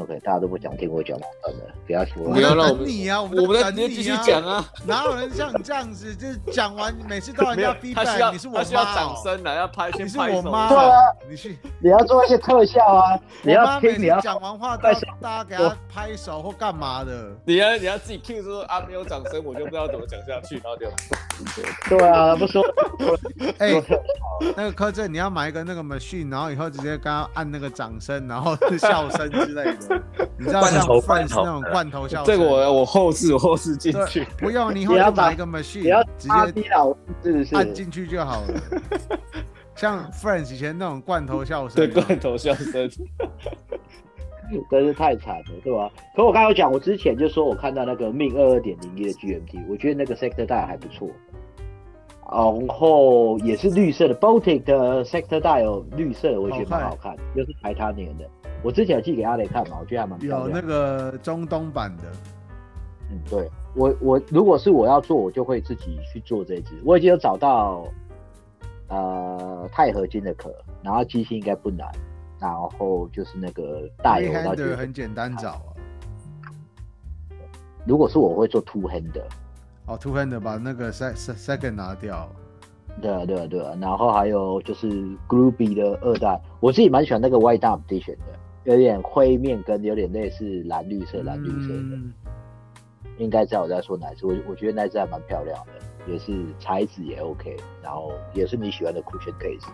[0.00, 2.24] OK，大家都不想听我讲，算了，不要说。
[2.32, 4.64] 不要让我们你啊，我们在直接继续讲啊！
[4.86, 10.26] 哪有人像你这样子，就是讲完每次都要人家 feedback，你是我妈，需要掌声的，要拍先拍手。
[10.26, 13.20] 你是我妈，对啊，你去，你要做一些特效啊！
[13.42, 17.30] 你要听，你要讲完话，大家给他拍手或干嘛的？
[17.44, 20.86] 你要你要自己 Q 说啊，没有掌声，我就不知道怎么讲下去，然后就。
[21.88, 22.62] 对啊，不说。
[23.58, 23.72] 哎，
[24.56, 30.02] 那个柯震，你要买一个那个 machine，然后以后直接刚刚按那个掌声，然后笑声之类的。
[30.38, 38.48] 你知道像那种罐头笑声，这个我我后置我后置进去，不用，你以后就买一个 machine，你要直接按进去就好了。
[39.74, 42.90] 像 Friends 以前那种罐头笑声，对，罐头笑声，
[44.70, 45.90] 真是太惨了，对吧？
[46.14, 51.08] 可我刚刚讲，我之前就说我看到那个 Min 二二点零一的 GMT，我觉得那个 Sector Die 还不错。
[52.30, 58.24] 然后也是绿色的 Baltic 的 Sector Die 绿色的，我觉得蛮好看，又是排他年的。
[58.62, 60.18] 我之前有寄给阿雷看嘛，我觉得还蛮。
[60.22, 62.04] 有那个中东版的，
[63.10, 66.80] 嗯，对我我如果是我要做，我就会自己去做这只。
[66.84, 67.84] 我已经有找到
[68.88, 70.50] 呃钛合金的壳，
[70.82, 71.86] 然后机芯应该不难，
[72.42, 75.70] 然后就是那个大油，我觉得很简单找啊。
[77.86, 79.24] 如果是我会做 two hand 的，
[79.86, 82.28] 哦 two hand 把那个 sec second 拿掉。
[83.00, 84.88] 对啊对啊对啊，然后还有就是
[85.28, 88.38] Groovy 的二代，我自己蛮喜欢那个 White Diamond Edition 的。
[88.64, 92.12] 有点灰面跟有点类似蓝绿色、蓝绿色的，嗯、
[93.18, 94.26] 应该知道我在说哪一支。
[94.26, 99.66] 我我觉得那支还蛮漂亮的，也是材质也 OK，然后也是你喜欢的 cushion case，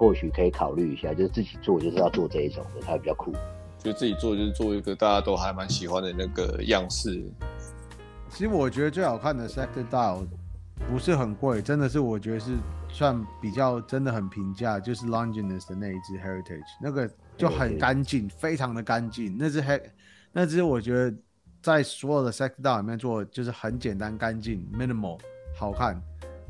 [0.00, 3.30] 或许可以考虑一下，就是自己做就是要做这一种的，它比较酷。
[3.78, 7.22] 就自己做就是做一个大家都还蛮喜欢的那个样式。
[8.30, 10.26] 其实我觉得最好看的 Sector Dial
[10.90, 12.56] 不是很贵，真的是我觉得是
[12.88, 17.08] 算比较真的很平价，就是 Longinus 的那一只 Heritage 那个。
[17.36, 19.34] 就很干净，非常的干净。
[19.38, 19.80] 那只黑，
[20.30, 21.16] 那只我觉得
[21.62, 25.18] 在所有的 Sector Die 里面做就是很简单、干净、minimal，
[25.56, 25.98] 好看。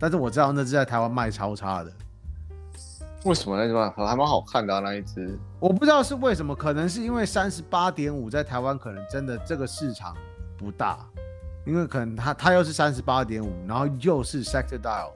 [0.01, 1.93] 但是我知道那只在台湾卖超差的。
[3.25, 4.81] 为什么那只卖还蛮好看的啊？
[4.81, 10.17] 那一只我不知道是为什么，可能是因为三十八点五在台湾可能真的这个市场
[10.57, 10.99] 不大，
[11.67, 15.11] 因为可能它它又是三十八点五，然后又是 Sector Dial，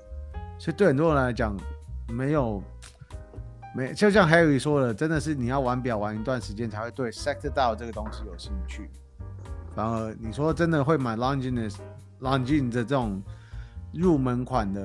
[0.58, 1.56] 所以对很多人来讲
[2.08, 2.62] 没有。
[3.76, 8.88] 没，就像 Harry 说的，真的是你要玩表玩一段时间才会对 Sector Dial 这个东西有兴趣。
[9.74, 11.74] 反而你说真的会买 Longines、
[12.20, 13.20] Longines 的这种
[13.92, 14.80] 入门款的，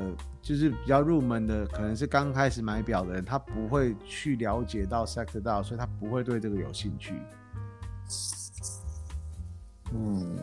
[0.50, 7.14] 就是比较入门的，可能是刚开始买表的人，他不会去了解到 Sector Die，所以他不会对这个有兴趣。
[9.94, 10.36] 嗯，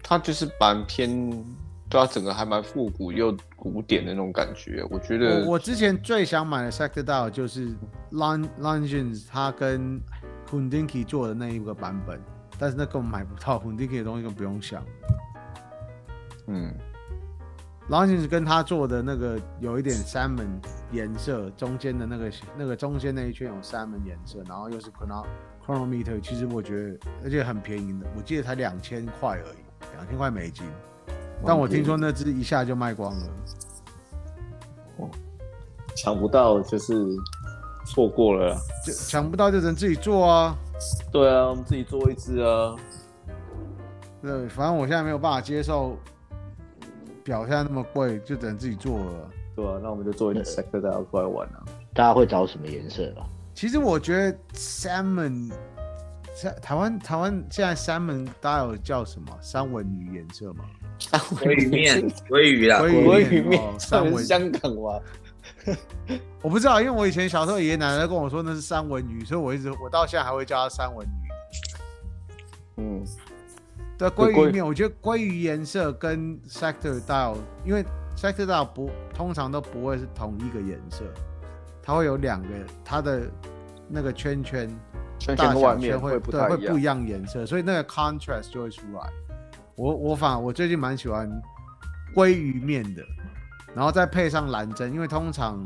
[0.00, 1.44] 他就是蛮偏。
[1.90, 5.40] 对啊，整个还蛮复古又古典的那种感觉，我觉得。
[5.40, 7.74] 我，我之前最想买的 Sector Die 就是
[8.12, 10.00] Longines 他跟
[10.48, 12.20] Hodinkee 做的那一个版本，
[12.60, 14.84] 但是那根本买不到 Hodinkee 的东西，更不用想。
[16.46, 16.72] 嗯
[17.88, 20.48] ，Longines 跟他做的那个有一点 salmon
[20.90, 24.90] 颜色，中间的那个那个中间那一圈有 salmon 颜色，然后又是
[25.66, 30.66] chronometer，其实我觉得而且很便宜的，我记得才两千块而已，两千块美金。
[31.44, 33.26] 但我听说那只一下就卖光了，
[34.98, 35.10] 哦，
[35.96, 36.94] 抢不到就是
[37.84, 40.56] 错过了，就抢不到就只能自己做啊。
[41.10, 42.76] 对啊，我们自己做一只啊。
[44.20, 45.98] 对，反正我现在没有办法接受
[47.24, 49.30] 表现在那么贵，就只能自己做了。
[49.54, 51.64] 对啊，那我们就做一点 Sector 大家过来玩啊。
[51.94, 53.26] 大家会找什么颜色啊？
[53.54, 55.52] 其实我觉得 Salmon，
[56.62, 59.26] 台湾台湾现在 Salmon 大家有叫什么？
[59.40, 60.64] 三文鱼颜色吗？
[60.98, 65.00] 鲑鱼面，鲑鱼啦，鲑鱼面，三文香港哇，
[66.40, 71.10] 我不知道，因为我以前小时候爷爷奶奶跟我说那是三文鱼，所以我一直我到现在还会叫它三文鱼。
[72.78, 73.04] 嗯，
[74.10, 77.84] 对，鲑鱼面，我觉得鲑鱼颜色跟 Sector dial，因为
[78.16, 81.04] Sector dial 不通常都不会是同一个颜色，
[81.82, 82.48] 它会有两个，
[82.84, 83.22] 它的
[83.88, 84.68] 那个圈圈，
[85.18, 89.10] 圈圈外面会对会不一样颜色，所以那个 contrast 就会出来。
[89.74, 91.30] 我我反我最近蛮喜欢
[92.14, 93.02] 鲑鱼面的，
[93.74, 95.64] 然后再配上蓝针，因为通常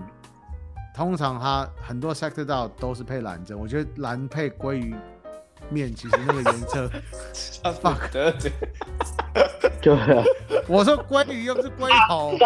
[0.94, 4.94] 通常它很多 Sector dial 都是配蓝针，我觉得蓝配鲑鱼
[5.70, 6.90] 面其实那个颜色
[7.62, 8.10] ，fuck。
[8.10, 8.32] 得
[9.80, 9.94] 对，
[10.66, 12.36] 我说鲑鱼又不是龟头，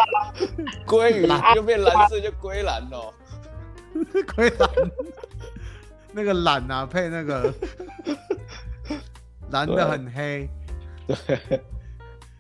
[0.86, 3.12] 鲑鱼又变蓝色就龟蓝哦，
[4.34, 4.70] 龟蓝，
[6.12, 7.52] 那个蓝啊配那个。
[9.50, 10.48] 蓝的很黑。
[11.06, 11.60] 对。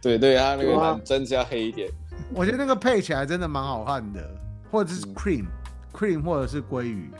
[0.00, 1.90] 对对，它那个蛮针是要黑一点。
[2.32, 4.30] 我觉得那个配起来真的蛮好看的，
[4.70, 5.50] 或者是 cream、嗯、
[5.92, 7.10] cream 或者是鲑鱼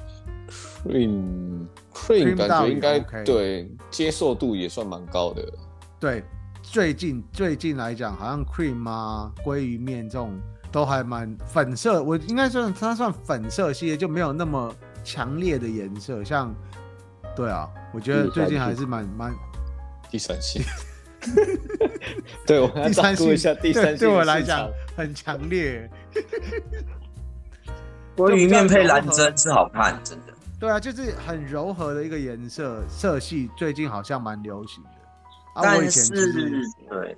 [0.85, 5.45] cream cream 感觉应该、OK、对接受度也算蛮高的。
[5.99, 6.25] 对，
[6.63, 10.39] 最近最近来讲，好像 cream 啊鲑鱼面这种
[10.73, 14.75] 都还蛮粉色，我应该算它算粉色系列，就没有那么
[15.05, 16.25] 强烈的颜色。
[16.25, 16.55] 像
[17.37, 19.33] 对啊，我觉得最近还是蛮蛮
[20.11, 20.63] 第三系。
[22.47, 25.91] 对，我要照顾一下第三性对，对我来讲很强烈。
[28.17, 30.30] 鲑鱼面配蓝针是好看，真的。
[30.61, 34.91] 对啊，就是很柔和的一个颜色色系，最近好像蛮流行的。
[35.55, 36.07] 但是，
[36.87, 37.17] 对，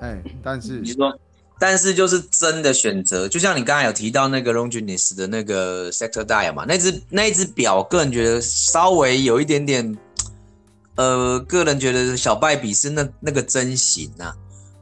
[0.00, 1.16] 哎，但是你说，
[1.60, 9.96] 但是就是真的选择，就像你刚才有提到那个 Longines 的那个 Sector Dial 嘛，那只那一只表，个人觉得稍微有一点点，
[10.96, 14.34] 呃，个人觉得小败笔是那那个针型啊，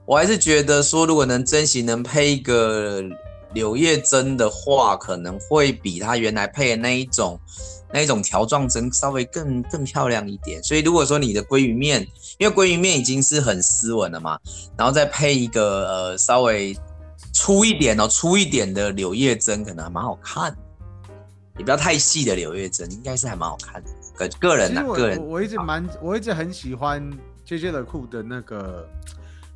[0.07, 3.05] 我还是觉得说，如果能针型能配一个
[3.53, 7.38] 柳叶针的话，可能会比它原来配的那一种。
[7.93, 12.07] 那一种条状针稍微更更漂亮一点，所以如果说你的鲑鱼面，
[12.38, 14.38] 因为鲑鱼面已经是很斯文了嘛，
[14.76, 16.76] 然后再配一个呃稍微
[17.32, 20.57] 粗一点哦，粗一点的柳叶针，可能还蛮好看，
[21.59, 23.91] 也不要太细的柳叶针，应该是还蛮好看的。
[24.14, 27.03] 个个人啊，个人我，一直蛮我一直很喜欢
[27.47, 28.88] JJ-LeCoultre 的那个，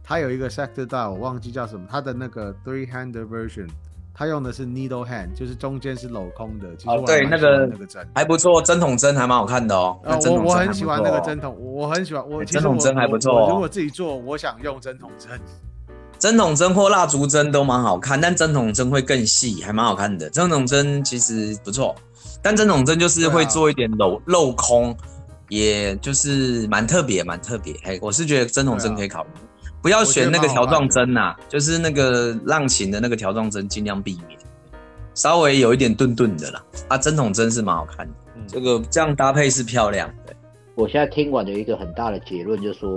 [0.03, 3.69] 他有一个 sector dial，我忘记叫什么，他的那个 three handed version。
[4.17, 6.69] 他用的是 needle hand，就是中间是镂空的。
[6.77, 9.99] 其实哦，对，那个那个针还不错，针筒针还蛮好看的哦。
[10.05, 12.25] 呃、我我很喜欢那个针筒，我很喜欢。
[12.31, 13.51] 我针筒针还不错、哦。
[13.51, 15.41] 如果自己做，我想用针筒针。
[16.17, 20.31] 针筒针或蜡烛针都蛮好看，但针筒针会更细，还蛮好看的。
[20.31, 21.95] 针筒针其实不错，
[22.41, 24.97] 但针筒针就是会做一点镂镂空，
[25.49, 27.75] 也就是蛮特别，蛮特别。
[27.83, 29.31] 哎，我是觉得针筒针可以考虑。
[29.85, 34.39] 不要选那个条状针呐，就是那个浪琴的那个条状针，尽量避免，
[35.13, 36.65] 稍微有一点钝钝的啦。
[36.89, 40.35] 啊，针筒针是蛮好看的，嗯、这个这样搭配是漂亮的。
[40.75, 42.89] 我现在听完有一个很大的结论，就是说，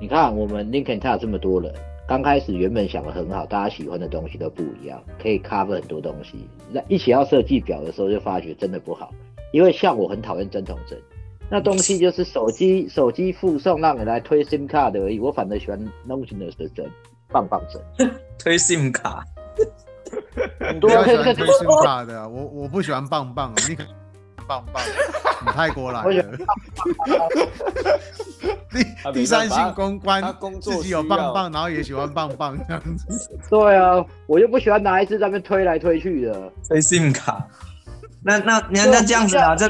[0.00, 1.74] 你看我们 Lincoln 这么多人，
[2.06, 6.48] 刚开始原本想的很好，大家喜欢的东西都不一样，可以 cover 很多东西。
[6.70, 9.12] 那一起要设计表的时候，就发觉真的不好，
[9.52, 10.96] 因为像我很讨厌针筒针。
[11.50, 16.86] 那东西就是手机手机附送让你来推 SIM 卡的而已，我反而喜欢 Notion 的针，
[17.28, 17.80] 棒棒针。
[18.38, 19.24] 推 SIM 卡，
[20.60, 23.82] 很多人喜欢推 SIM 卡的，我我不喜欢棒棒，你可
[24.46, 24.82] 棒棒，
[25.46, 26.38] 你泰国来的。
[28.70, 30.22] 第第三性公关，
[30.60, 33.30] 自己有棒棒，然后也喜欢棒棒这样子。
[33.48, 36.52] 对啊，我就不喜欢拿一支在那边推来推去的。
[36.68, 37.48] 推 SIM 卡，
[38.22, 39.66] 那那你看那这样子啊，这。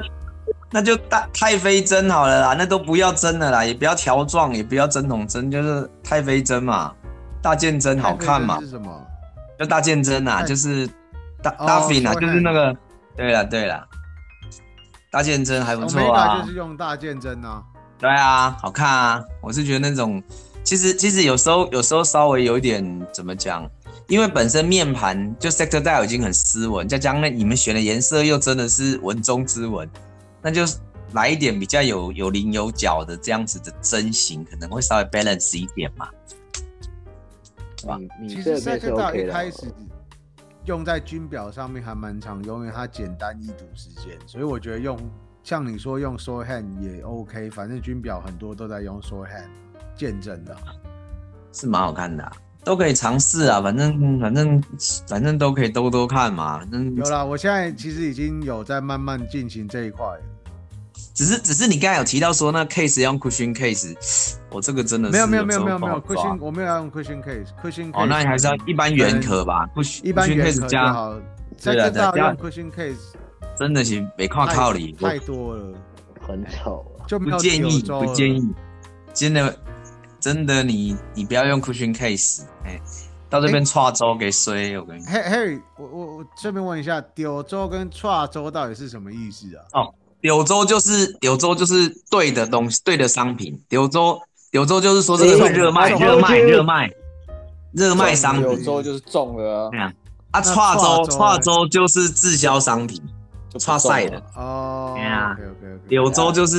[0.70, 6.92] 那就大太妃针好了啦，那都不要针了啦，也不要条状，也不要针筒针，就是太妃针嘛，
[7.40, 8.60] 大剑针好看嘛。
[8.60, 9.06] 是什么？
[9.58, 10.88] 就大剑针啊，就是
[11.42, 12.76] 大大飞啊，就是那个。
[13.16, 13.84] 对了对了，
[15.10, 16.42] 大剑针还不错啊。
[16.42, 17.62] 就是用大剑针啊。
[17.98, 19.24] 对啊，好看啊。
[19.40, 20.22] 我是觉得那种，
[20.62, 23.68] 其实其实有时候有时候稍微有一点怎么讲，
[24.06, 29.88] 因为本身面盘就 sector dial 已经很斯文，再加上那你们选的颜色又真的是文中之文。
[30.40, 30.62] 那就
[31.12, 36.08] 来一点比较有有棱有角的这样子的针型，可能会稍微 balance 一点嘛。
[38.28, 39.72] 其实 sector dial 一开始
[40.64, 44.98] 用在军表上面还蛮常用，因为它简单易读时间，所以我觉得用
[45.42, 49.48] 像你说用 short hand 也 OK，反正军表很多都在用 short hand
[49.96, 50.56] 见证的，
[51.52, 52.32] 是蛮好看的啊。
[52.68, 54.62] 都可以尝试啊，反正反正
[55.06, 56.60] 反正都可以兜兜看嘛。
[56.96, 60.04] 有啦，我现在其实已经有在慢慢进行这一块。
[61.14, 68.02] 只是只是你刚才有提到说那 case 用 cushion case，我这个真的是没有没有没有没有没有 cushion，我没有要用 cushion case，cushion case。
[68.02, 71.18] 哦，那你还是要一般圆壳吧，cushion 一般圆壳加好。
[71.62, 73.14] 对了，加 cushion case，
[73.58, 75.74] 真的是没靠靠里太多了，
[76.20, 78.46] 很丑，就不建议不建议，
[79.14, 79.58] 真的。
[80.20, 82.82] 真的你，你你不要用 cushion case，哎、欸，
[83.30, 85.04] 到这边跨州给衰，我跟你。
[85.04, 89.62] 嘿，Harry，我我我顺便问一下，柳州跟跨州到底是什么意思啊？
[89.74, 93.62] 哦，柳州就是柳州就是对的东西，对的商品。
[93.68, 96.90] 柳州柳州就是说这个会热卖热卖热卖
[97.72, 98.42] 热卖商品。
[98.42, 99.92] 柳州就是中了啊。
[100.32, 103.00] 啊，跨州跨州就是滞销商品，
[103.50, 104.94] 就跨赛的哦。
[104.96, 105.36] 对啊，
[105.88, 106.58] 柳州就是。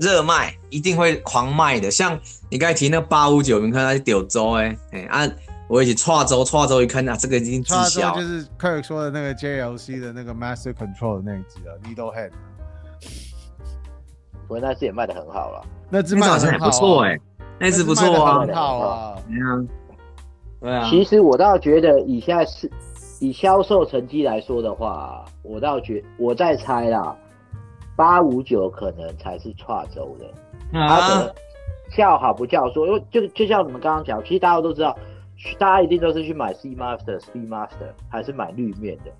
[0.00, 2.18] 热卖一定会狂卖的，像
[2.48, 5.30] 你刚才提那个八五九，你看它是柳州哎哎啊，
[5.68, 8.14] 我一起跨州跨州一看啊，这个已经滞销。
[8.14, 12.30] 就是 Kirk 说的那个 JLC 的那个 Master Control 的那一只啊，Needle Head。
[14.48, 17.16] 不过那只也卖的很好了，那只卖的很不错哎，
[17.60, 19.16] 那支不错啊，很好啊。
[19.28, 19.68] 嗯，
[20.60, 20.90] 对啊。
[20.90, 22.68] 其实我倒觉得以现在是
[23.20, 27.16] 以销售成绩来说的话，我倒觉我在猜啦，
[28.00, 30.80] 八五九可能才是跨州的。
[30.80, 31.28] 啊。
[31.94, 34.96] 叫好不叫座，因为就就像你们刚刚讲，其实大家都知道，
[35.58, 39.10] 大家一定都是去买 C Master、Speed Master 还是买绿面的。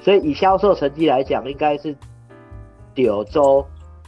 [0.00, 1.94] 所以以销售成绩来讲，应该是
[2.94, 3.64] 九州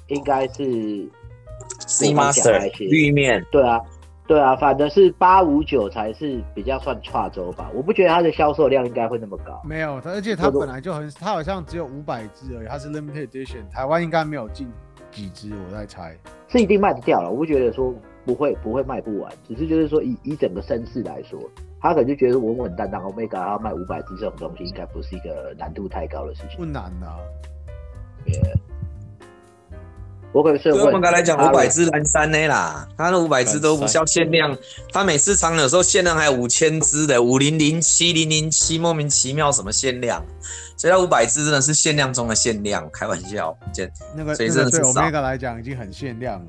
[0.08, 1.08] 应该是
[1.86, 3.44] C Master 绿面。
[3.52, 3.78] 对啊，
[4.28, 7.70] 对啊，反正是八五九才是比较算跨州吧。
[7.74, 9.60] 我不觉得它的销售量应该会那么高。
[9.64, 14.70] 没有，而且它本来就很，它好像只有五百只而已，它是 Limited Edition，台湾应该没有进
[15.10, 16.14] 几只，我在猜。
[16.46, 17.94] 是一定卖得掉了，我不觉得说
[18.26, 21.40] 不会不会卖不完，只是就是说以以整个声势来说。
[21.80, 26.58] 他可能就觉得稳稳当当，Omega 要卖五百只这种东西，应该不是一个难度太高的事情。
[26.58, 27.16] 不难啊。
[28.26, 28.67] Yeah.
[30.32, 30.94] 我可能是问。
[30.94, 34.56] Omega 来讲，五百只蓝山呢啦，他的五百只都不叫限量，
[34.92, 40.24] 他每次常有时候限量还有五千只的，五零零七零零七，莫名其妙什么限量，
[40.76, 43.56] 所以他五百只真的是限量中的限量，开玩笑，
[44.16, 46.46] 那个所以真的对 Omega 来讲已经很限量了。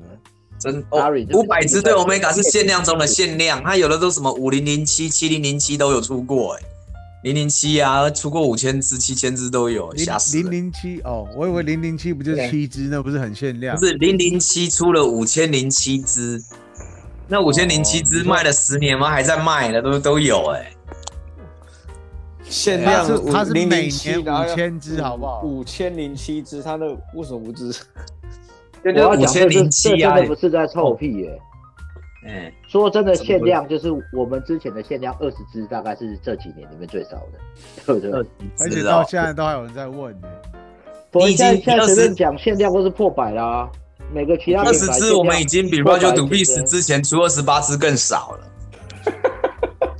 [0.58, 6.62] 真哦，五百只对 Omega 是限量中的限量，它有的都什么五零零七、七零零七都有出过哎，
[7.22, 10.38] 零零七啊，出过五千只、七千只都有，吓死！
[10.38, 13.76] 零零七哦，我以为零零七不就是七只，那不是很限量？
[13.76, 16.42] 不是零零七出了五千零七只，
[17.28, 19.10] 那五千零七只卖了十年吗？
[19.10, 20.72] 还在卖的都都有哎，
[22.44, 23.90] 限量它是每年
[24.20, 25.42] 五千只，好不好？
[25.42, 27.70] 五千零七只，它那为什么不只？
[28.82, 31.42] 我要讲的是，这真的不是在臭屁耶、欸。
[32.26, 37.38] 嗯，说真的，限量就是我们之前的限量二十只，大概是这几年里面最少的，
[37.86, 38.10] 对不对？
[38.58, 40.28] 而且到现在都还有人在问呢。
[41.12, 43.70] 我现在现在随便讲限量都是破百啦、啊，
[44.14, 48.46] 每个其他二十只我们已经比 Dubuis 之前出二十八只更少了。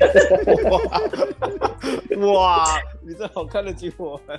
[2.20, 2.64] 哇哇！
[3.02, 4.38] 你这好看得起我们，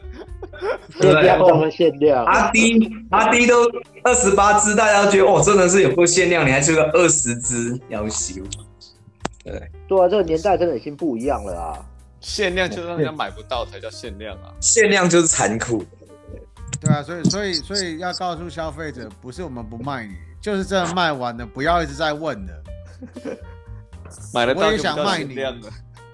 [0.99, 2.25] 限量中的限量。
[2.25, 3.63] 阿迪阿迪都
[4.03, 8.41] 二十八只，大家都觉得哦，真的是有够限量，你还出个二十只，要修。
[9.43, 9.53] 对
[9.87, 11.83] 对啊，这个年代真的已经不一样了啊！
[12.19, 14.53] 限量就让人家买不到才叫限量啊！
[14.59, 15.83] 限量就是残酷。
[16.79, 22.53] 对啊，所以所以所以要告诉消费者，不是我们不卖你，就是真的卖完了，不要一直在问了。
[24.33, 25.35] 买了，我也想卖你。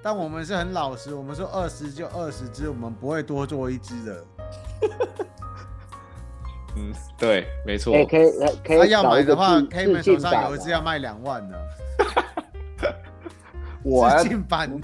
[0.01, 4.25] 但我们是很老实，我们说二十就二十只，我们不会多做一只的。
[6.77, 7.91] 嗯，对，没错。
[7.91, 8.31] 可以可以
[8.63, 8.77] 可以。
[8.79, 11.57] 他要买的话，Kman 手上有一只要卖两万呢。
[13.83, 14.81] 我致敬版，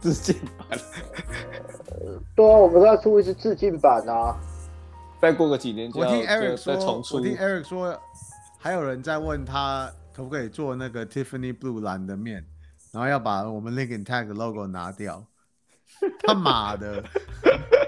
[0.00, 0.78] 致敬版。
[2.34, 4.36] 对啊，我们都要出一只致敬版啊。
[5.20, 7.98] 再过个几年就，我听 Eric 说，我听 Eric 说，
[8.58, 12.42] 还有人在问他可不可以做那个 Tiffany Blue 蓝的面。
[12.92, 15.22] 然后要把我们 Lincoln Tag logo 拿掉，
[16.26, 17.04] 他妈的！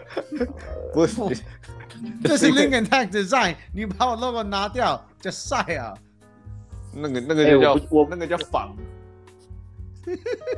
[0.92, 1.42] 不是，
[2.22, 5.96] 这是 Lincoln Tag design，你把我 logo 拿掉，叫晒啊！
[6.92, 8.76] 那个那个就叫、欸、我，我那个叫仿，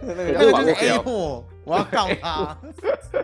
[0.03, 2.59] 那个就是 A 货，我要告他。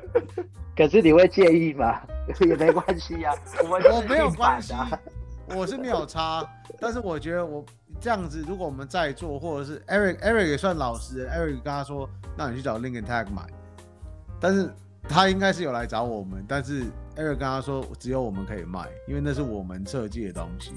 [0.76, 2.00] 可是你会介意吗？
[2.40, 4.74] 也没关系呀、啊，我我没有关系，
[5.48, 7.64] 我是没有差，但是我觉得我。
[8.00, 13.46] 这样子，如果我们在做，或者是 Eric Eric 也算老实，Eric 跟他说，那你去找 Link and Tag 买，
[14.38, 14.70] 但是
[15.08, 16.84] 他应该是有来找我们，但是
[17.16, 20.74] Eric 跟他说，只有我们可以卖，因为那是我们设计的东西，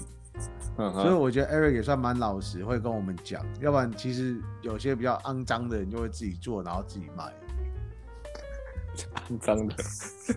[0.78, 7.32] 嗯，所以我觉得 Eric 也算蛮老实，会跟我们讲，要不然其实有些比较肮脏的人就会自己做，然后自己卖，
[9.28, 9.74] 肮脏的，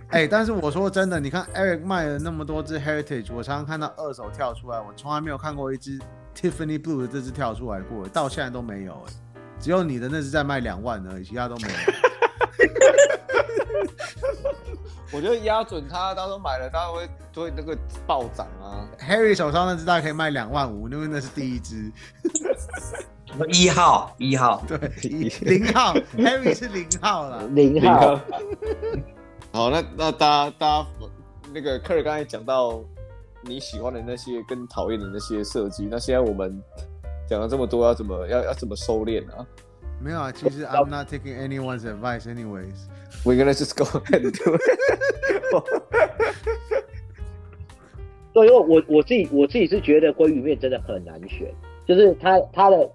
[0.10, 6.00] 哎、欸，但是我说真的，你看 Eric 卖了那么多只 Heritage，我常常看到二手跳出来，我从来没有看过一只。
[6.36, 9.14] Tiffany Blue 的这只跳出来过，到现在都没有哎，
[9.60, 11.74] 只有你的那只在卖两万而已，其他都没有。
[15.14, 17.78] 我觉得压准他，到时候买了，他会会那个
[18.08, 18.90] 暴涨啊。
[19.00, 21.92] Harry 手上那只大概可以卖两万五，因为那是第一只。
[23.50, 24.78] 一号，一号，对，
[25.42, 28.20] 零号，Harry 是零号了， 零号。
[29.52, 30.88] 好，那那大家大家
[31.54, 32.84] 那个 Kerry 刚才讲到。
[33.46, 36.62] 你喜欢的那些跟讨厌的那些设计，那现在我们
[37.28, 39.34] 讲了这么多，要怎么要要怎么收敛呢？
[40.02, 42.88] 没有啊，其实 I'm not taking anyone's advice, anyways.
[43.24, 44.62] We're gonna just go ahead and do it.
[48.34, 51.54] 对，因为我我自己我自己是觉得鲑鱼面真的很难选，
[51.86, 52.90] 就是它它的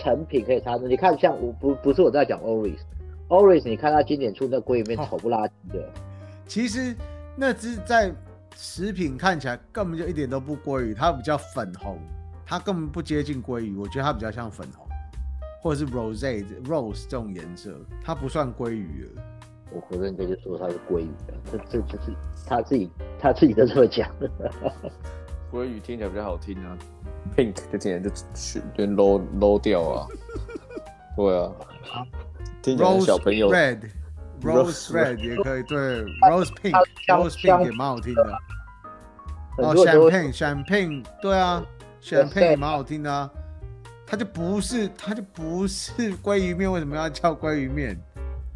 [0.00, 0.76] 成品可以差。
[0.76, 5.92] 你看，像我不不是我在讲 Oris，Oris，你看它今年出那鲑鱼面丑不拉几的。
[6.46, 6.94] 其实
[7.36, 8.12] 那只在。
[8.60, 11.96] 食品看起来根本就一点都不鲑鱼，它比较粉红，
[12.44, 14.84] 它根本不接近鲑鱼，我觉得它比较像粉红，
[15.62, 19.22] 或者是 rose rose 这种颜色，它不算鲑鱼了。
[19.70, 22.12] 我不认真就说它是鲑鱼的，这这就是
[22.48, 22.90] 他自己
[23.20, 24.28] 他自己都这么讲的。
[25.52, 26.76] 鲑鱼听起来比较好听啊
[27.36, 30.08] ，pink 就听起来就去就 low low 掉啊。
[31.16, 31.52] 对啊，
[32.60, 33.48] 听起来小朋友
[34.42, 38.38] red，rose red 也可以，对， rose pink，rose pink 也蛮好听的。
[39.58, 41.64] 哦，champagne champagne，对啊
[42.00, 43.30] ，champagne 也蛮好听的啊。
[44.06, 47.98] 它就不是，它就不是鲑鱼面，为什么要叫鲑鱼面？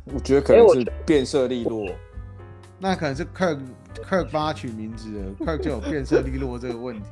[0.05, 1.89] 我觉得可能是变色利落，
[2.79, 3.59] 那可能是 Kirk
[4.09, 7.07] Kirk 帮他取名字的，Kirk 就有变色利落这个问题。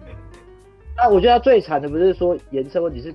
[0.96, 3.14] 那我觉得他最惨的不是说颜色问题，是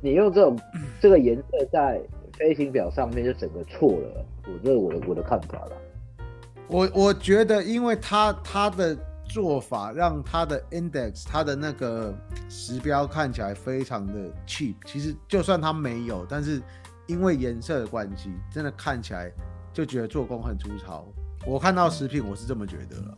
[0.00, 0.58] 你用这种
[1.00, 2.00] 这个颜色在
[2.38, 4.24] 飞行表上面就整个错了。
[4.46, 5.72] 我这是我的我的看法了。
[6.68, 12.14] 我我觉得，因为他他的做法让他的 index 他的那个
[12.48, 14.14] 时标看起来非常的
[14.46, 14.74] cheap。
[14.86, 16.62] 其实就算他没有，但是。
[17.08, 19.32] 因为颜色的关系，真的看起来
[19.72, 21.06] 就觉得做工很粗糙。
[21.46, 23.16] 我看到食品，我是这么觉得了。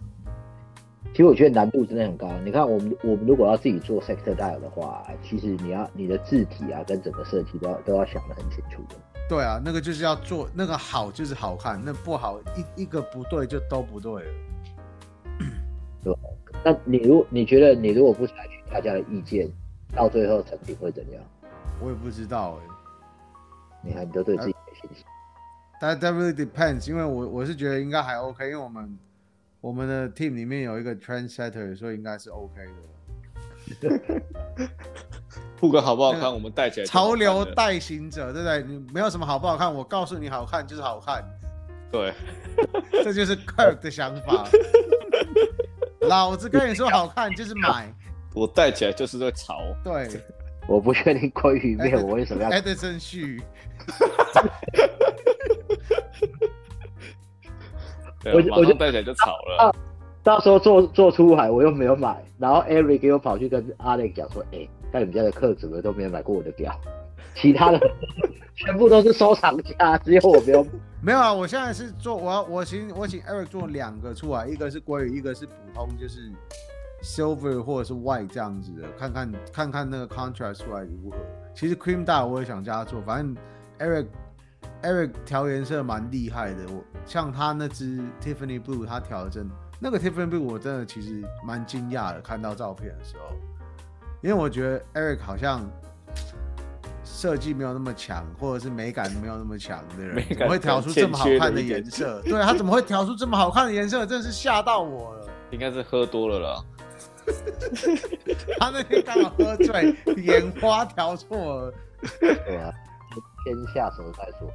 [1.11, 2.31] 其实我觉得难度真的很高。
[2.45, 8.95] 你看，我们我们如果要自己做 sector dial 的话，其实你要你的字体啊，跟整个设计都要都要想得很清楚的。
[9.31, 14.33] 对啊，那个就是要做那个好就是好看，那不好一一个不对就都不对了。
[16.03, 16.13] 对，
[16.65, 19.49] 那你如你觉得你如果不采取大家的意见，
[19.95, 21.23] 到最后成品会怎样？
[21.81, 22.71] 我也不知道哎、欸。
[23.83, 25.05] 你看，你都对自己没信心。
[25.81, 28.99] 但 that really depends，因为我我是觉得应该还 OK，因为我们
[29.61, 32.67] 我们的 team 里面有一个 trendsetter，所以应该是 OK
[33.81, 34.01] 的。
[35.61, 36.87] 不管好不好看，我们带起来。
[36.87, 38.63] 潮流带行者，对不对？
[38.63, 41.23] 你没有什么好不好看，我告诉你好看就是好看。
[41.93, 42.13] 对，
[43.05, 44.49] 这就是 Kirk 的想法。
[46.09, 47.93] 老子跟你说好看就是买，
[48.35, 49.61] 我带起来就是在潮。
[49.85, 50.09] 对。
[50.69, 52.51] 我不确定鲑鱼面我为什么要。
[52.51, 53.43] Edison 旭。
[58.27, 59.75] 我我就带起来就吵了。
[60.23, 66.79] 到时候做做出海我又没有买，然后 Eric 给我跑去跟 Alex 讲说：“哎、欸，在你们家的客怎么都没有买过我的表，
[67.35, 67.81] 其他的
[68.55, 70.67] 全部都是收藏家，只有我没有。”
[71.03, 76.31] 没有啊，我现在是做我要我请我请 Eric 做两个出来，一个是鲑鱼，一个是普通，就是。
[77.03, 81.17] Silver 或者是 White 这样子的，看看看看那个 contrast 出来如何。
[81.55, 83.35] 其实 Cream Dye 我也想加做，反正
[83.79, 84.07] Eric
[84.83, 86.59] Eric 调颜色蛮厉害的。
[86.69, 89.49] 我像他那只 Tiffany Blue，他调的真
[89.81, 93.35] 那个 Tiffany Blue 我真的其实蛮惊讶的，看到照片的时候，
[94.23, 95.69] 因为我觉得 Eric 好像
[97.05, 102.21] 设计没有那么强，或者是美感没有那么强的人，怎么会调出这么好看的颜色？
[102.23, 104.05] 对，他怎么会调出这么好看的颜色？
[104.05, 105.27] 真的是吓到我了。
[105.51, 106.65] 应该是喝多了啦。
[108.59, 111.75] 他那天刚好喝醉， 眼花调错了。
[112.21, 112.73] 对啊，
[113.45, 114.51] 先下手再说。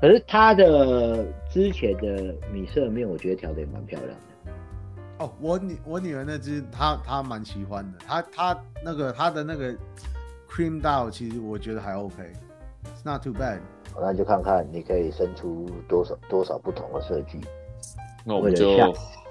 [0.00, 4.27] 可是他的之前的米色面，我觉得调的也蛮漂亮的。
[5.18, 7.98] 哦，我女我女儿那只，她她蛮喜欢的。
[8.06, 9.72] 她她那个她的那个
[10.48, 13.58] cream doll，其实我觉得还 OK，It's not too bad。
[14.00, 17.40] 那就看看你可以生出多少多少不同的设计。
[18.24, 18.76] 那我们就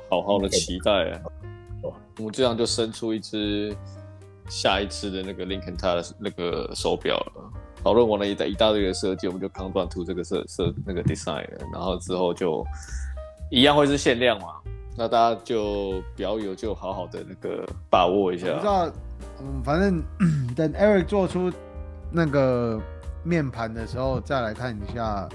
[0.10, 1.22] 好好的期待啊。
[2.18, 3.74] 我们这样就生出一只
[4.50, 7.52] 下一次的那个 Lincoln 他的那个手表了。
[7.82, 11.66] 讨论完了一大一大堆的设计，我们就 come down to 这个设设那个 design 了。
[11.72, 12.66] 然后之后就
[13.50, 14.56] 一样会是限量嘛？
[14.98, 18.48] 那大家就表友就好好的那个把握一下。
[18.56, 18.91] 不知道，
[19.39, 20.04] 嗯，反正
[20.56, 21.52] 等 Eric 做出
[22.12, 22.82] 那个
[23.24, 25.30] 面盘的时候，再来看一下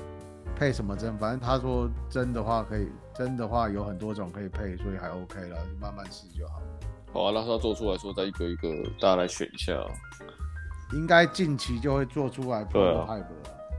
[0.57, 1.17] 配什么针。
[1.17, 2.89] 反正他说针的话可以。
[3.15, 6.63] 针的话有很多种可以配，所以还 OK 了，就慢慢试就好。
[7.13, 9.75] 好啊，那他做出来说再一个一个大家来选一下。
[10.95, 12.65] 应该近期就会做出来。
[12.65, 13.07] 对啊。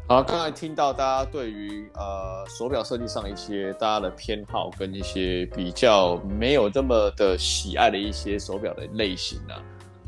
[0.05, 9.63] 好，刚才听到大家对于呃手表设计上一些大家的偏好跟一些比较没有这么的喜爱的一些手表的类型啊，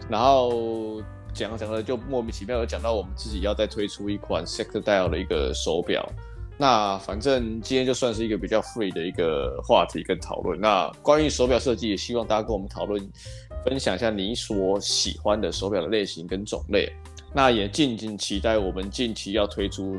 [0.10, 1.02] 然后
[1.34, 6.06] 讲讲了就莫名其妙的讲到我们自己要再推出一款 Sector Dial 的一个手表。
[6.58, 10.60] 那反正今天就算是一个比较 free 的一个话题跟讨论。
[10.60, 13.02] 那关于手表设计，也希望大家跟我们讨论，
[13.64, 16.94] 分享一下你所喜欢的手表的类型跟种类。
[17.36, 19.98] 那也敬请期待我们近期要推出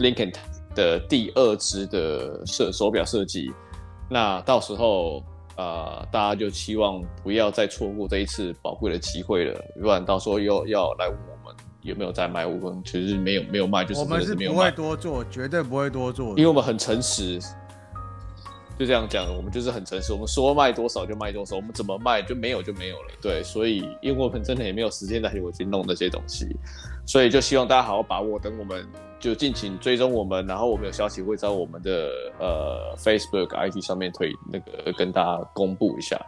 [0.00, 0.34] Lincoln
[0.74, 3.52] 的第二支的设手表设计。
[4.10, 5.20] 那到时候
[5.54, 11.56] 啊、呃，大家就期望不要再错过这一次宝贵的机会了，不然到时候又要来问我们。
[11.82, 12.44] 有没有在卖？
[12.44, 17.40] 我们其实没有，没有卖，就是我们是不会多做，绝对不会多做，因为我们很诚实。
[18.78, 23.10] 就这样讲，我们就是很诚实，我们说卖多少就卖多少，我们怎么卖就没有就没有了。
[23.22, 26.46] 对，所以因为我们真的也没有时间来回去弄那些东西，
[27.06, 28.86] 所以就希望大家好好把握，等我们
[29.18, 36.20] 就敬请追踪我们，然后我们有消息会在我们的呃 Facebook、IG 上面推那个跟大家公布一下。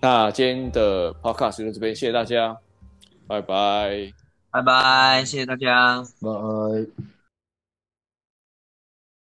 [0.00, 2.56] 那今天的 Podcast 就到这边，谢谢大家，
[3.28, 4.12] 拜拜，
[4.50, 7.13] 拜拜，谢谢大家，拜。